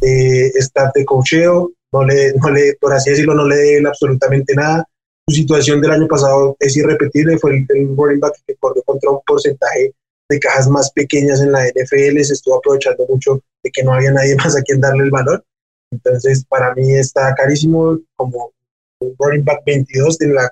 de 0.00 0.46
staff 0.56 0.92
de 0.94 1.04
cocheo, 1.04 1.70
no 1.92 2.04
le, 2.04 2.32
no 2.34 2.50
le, 2.50 2.74
por 2.80 2.92
así 2.92 3.10
decirlo, 3.10 3.34
no 3.34 3.46
le 3.46 3.56
den 3.56 3.86
absolutamente 3.86 4.54
nada. 4.54 4.84
Su 5.28 5.36
situación 5.36 5.80
del 5.80 5.92
año 5.92 6.08
pasado 6.08 6.56
es 6.58 6.76
irrepetible, 6.76 7.38
fue 7.38 7.52
el, 7.52 7.66
el 7.68 7.96
running 7.96 8.20
back 8.20 8.34
que 8.46 8.56
corrió 8.56 8.82
contra 8.82 9.10
un 9.10 9.20
porcentaje 9.24 9.94
de 10.32 10.40
cajas 10.40 10.68
más 10.68 10.90
pequeñas 10.92 11.40
en 11.40 11.52
la 11.52 11.66
NFL, 11.66 12.20
se 12.22 12.34
estuvo 12.34 12.56
aprovechando 12.56 13.06
mucho 13.08 13.40
de 13.62 13.70
que 13.70 13.82
no 13.82 13.94
había 13.94 14.12
nadie 14.12 14.36
más 14.44 14.56
a 14.56 14.62
quien 14.62 14.80
darle 14.80 15.04
el 15.04 15.10
valor. 15.10 15.44
Entonces, 15.90 16.44
para 16.48 16.74
mí 16.74 16.94
está 16.94 17.34
carísimo 17.34 17.98
como 18.16 18.52
un 19.00 19.14
running 19.18 19.44
back 19.44 19.62
22 19.66 20.18
de 20.18 20.28
la 20.28 20.50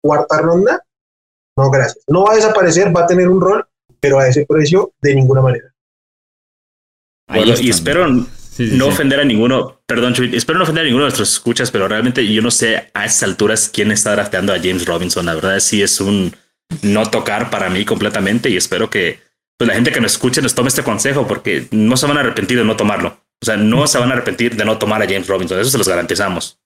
cuarta 0.00 0.38
ronda 0.38 0.82
no, 1.58 1.70
gracias. 1.70 2.04
No 2.06 2.22
va 2.22 2.34
a 2.34 2.36
desaparecer, 2.36 2.96
va 2.96 3.02
a 3.02 3.06
tener 3.06 3.28
un 3.28 3.40
rol, 3.40 3.66
pero 3.98 4.20
a 4.20 4.28
ese 4.28 4.46
precio 4.46 4.92
de 5.02 5.16
ninguna 5.16 5.40
manera. 5.40 5.74
y 7.60 7.68
espero 7.68 8.06
no 8.06 8.86
ofender 8.86 9.18
a 9.18 9.24
ninguno, 9.24 9.80
perdón, 9.84 10.14
espero 10.34 10.58
no 10.58 10.62
ofender 10.62 10.82
a 10.82 10.84
ninguno 10.84 11.02
de 11.02 11.08
nuestros 11.08 11.32
escuchas, 11.32 11.72
pero 11.72 11.88
realmente 11.88 12.32
yo 12.32 12.42
no 12.42 12.52
sé 12.52 12.90
a 12.94 13.04
estas 13.04 13.24
alturas 13.24 13.68
quién 13.68 13.90
está 13.90 14.12
drafteando 14.12 14.52
a 14.52 14.58
James 14.58 14.86
Robinson. 14.86 15.26
La 15.26 15.34
verdad 15.34 15.58
sí 15.58 15.82
es 15.82 16.00
un 16.00 16.32
no 16.82 17.10
tocar 17.10 17.50
para 17.50 17.70
mí 17.70 17.84
completamente 17.84 18.50
y 18.50 18.56
espero 18.56 18.90
que 18.90 19.20
pues, 19.56 19.68
la 19.68 19.74
gente 19.74 19.92
que 19.92 20.00
nos 20.00 20.12
escuche 20.12 20.42
nos 20.42 20.54
tome 20.54 20.68
este 20.68 20.82
consejo 20.82 21.26
porque 21.26 21.66
no 21.70 21.96
se 21.96 22.06
van 22.06 22.16
a 22.16 22.20
arrepentir 22.20 22.58
de 22.58 22.64
no 22.64 22.76
tomarlo. 22.76 23.20
O 23.40 23.46
sea, 23.46 23.56
no 23.56 23.86
se 23.86 23.98
van 23.98 24.10
a 24.10 24.14
arrepentir 24.14 24.56
de 24.56 24.64
no 24.64 24.78
tomar 24.78 25.02
a 25.02 25.06
James 25.06 25.28
Robinson. 25.28 25.58
Eso 25.58 25.70
se 25.70 25.78
los 25.78 25.88
garantizamos. 25.88 26.60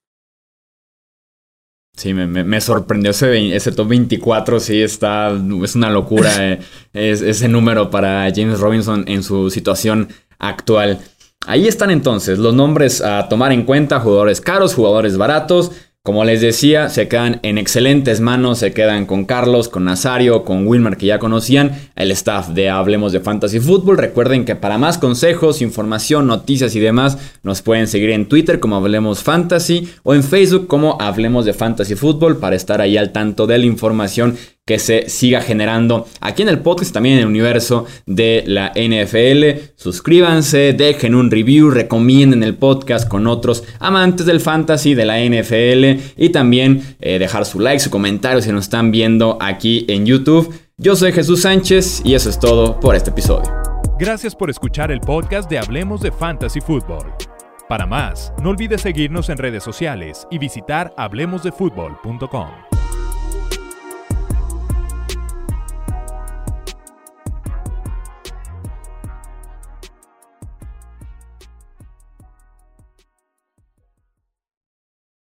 Sí, 1.95 2.15
me, 2.15 2.27
me, 2.27 2.61
sorprendió 2.63 3.11
ese, 3.11 3.55
ese, 3.55 3.71
top 3.71 3.89
24, 3.89 4.61
sí, 4.61 4.83
está, 4.83 5.31
es 5.63 5.75
una 5.75 5.91
locura 5.91 6.31
eh, 6.53 6.61
ese 6.95 7.49
número 7.49 7.91
para 7.91 8.33
James 8.35 8.61
Robinson 8.61 9.05
en 9.09 9.23
su 9.23 9.51
situación 9.51 10.09
actual. 10.39 11.01
Ahí 11.47 11.69
están 11.69 11.91
entonces 11.91 12.39
los 12.39 12.55
nombres 12.55 13.03
a 13.03 13.29
tomar 13.29 13.53
en 13.53 13.65
cuenta, 13.65 14.01
jugadores 14.01 14.41
caros, 14.41 14.75
jugadores 14.75 15.19
baratos. 15.19 15.73
Como 16.05 16.25
les 16.25 16.41
decía, 16.41 16.89
se 16.89 17.07
quedan 17.07 17.39
en 17.45 17.59
excelentes 17.59 18.21
manos, 18.21 18.59
se 18.59 18.73
quedan 18.73 19.07
con 19.07 19.25
Carlos, 19.25 19.69
con 19.69 19.85
Nazario, 19.85 20.45
con 20.45 20.67
Wilmar 20.67 20.97
que 20.97 21.07
ya 21.07 21.21
conocían, 21.21 21.79
el 21.95 22.11
staff 22.11 22.49
de 22.49 22.71
Hablemos 22.71 23.13
de 23.13 23.21
Fantasy 23.21 23.61
Football. 23.61 23.99
Recuerden 23.99 24.45
que 24.45 24.57
para 24.57 24.79
más 24.79 24.99
consejos, 24.99 25.63
información, 25.63 26.27
noticias 26.27 26.75
y 26.75 26.81
demás, 26.81 27.19
nos 27.45 27.63
pueden 27.63 27.87
seguir 27.87 28.11
en 28.11 28.27
Twitter 28.27 28.59
como 28.59 28.75
Hablemos 28.75 29.23
Fantasy 29.23 29.93
o 30.03 30.13
en 30.13 30.25
Facebook 30.25 30.67
como 30.67 31.01
Hablemos 31.01 31.45
de 31.45 31.53
Fantasy 31.53 31.95
Football 31.95 32.39
para 32.39 32.57
estar 32.57 32.81
ahí 32.81 32.97
al 32.97 33.13
tanto 33.13 33.47
de 33.47 33.59
la 33.59 33.67
información 33.67 34.37
que 34.67 34.79
se 34.79 35.09
siga 35.09 35.41
generando 35.41 36.07
aquí 36.21 36.43
en 36.43 36.49
el 36.49 36.61
podcast, 36.61 36.93
también 36.93 37.17
en 37.17 37.23
el 37.23 37.27
universo 37.27 37.87
de 38.07 38.45
la 38.47 38.73
NFL. 38.77 39.73
Suscríbanse, 39.75 40.73
dejen 40.73 41.15
un 41.15 41.31
review, 41.31 41.71
recomienden 41.71 42.43
el 42.43 42.55
podcast 42.55 43.09
con 43.09 43.27
otros 43.27 43.65
amantes 43.81 44.25
del 44.27 44.41
fantasy 44.41 44.95
de 44.95 45.05
la 45.05 45.19
NFL 45.19 46.01
y 46.17 46.29
también 46.31 46.83
eh, 47.01 47.19
dejar 47.19 47.45
su 47.45 47.59
like, 47.59 47.81
su 47.81 47.91
comentario 47.91 48.41
si 48.41 48.53
nos 48.53 48.65
están 48.65 48.93
viendo 48.93 49.37
aquí 49.41 49.85
en 49.89 50.07
YouTube. 50.07 50.55
Yo 50.79 50.97
soy 50.97 51.13
Jesús 51.13 51.43
Sánchez 51.43 52.03
y 52.05 52.15
eso 52.15 52.31
es 52.31 52.39
todo 52.39 52.79
por 52.79 52.95
este 52.95 53.11
episodio. 53.11 53.53
Gracias 53.99 54.35
por 54.35 54.51
escuchar 54.51 54.91
el 54.91 55.01
podcast 55.01 55.51
de 55.51 55.59
Hablemos 55.59 56.01
de 56.01 56.11
Fantasy 56.11 56.61
Football. 56.61 57.13
Para 57.69 57.87
más, 57.87 58.33
no 58.43 58.51
olvides 58.51 58.81
seguirnos 58.81 59.29
en 59.29 59.39
redes 59.39 59.63
sociales 59.63 60.27
y 60.31 60.39
visitar 60.39 60.93
hablemosdefutbol.com. 60.97 62.72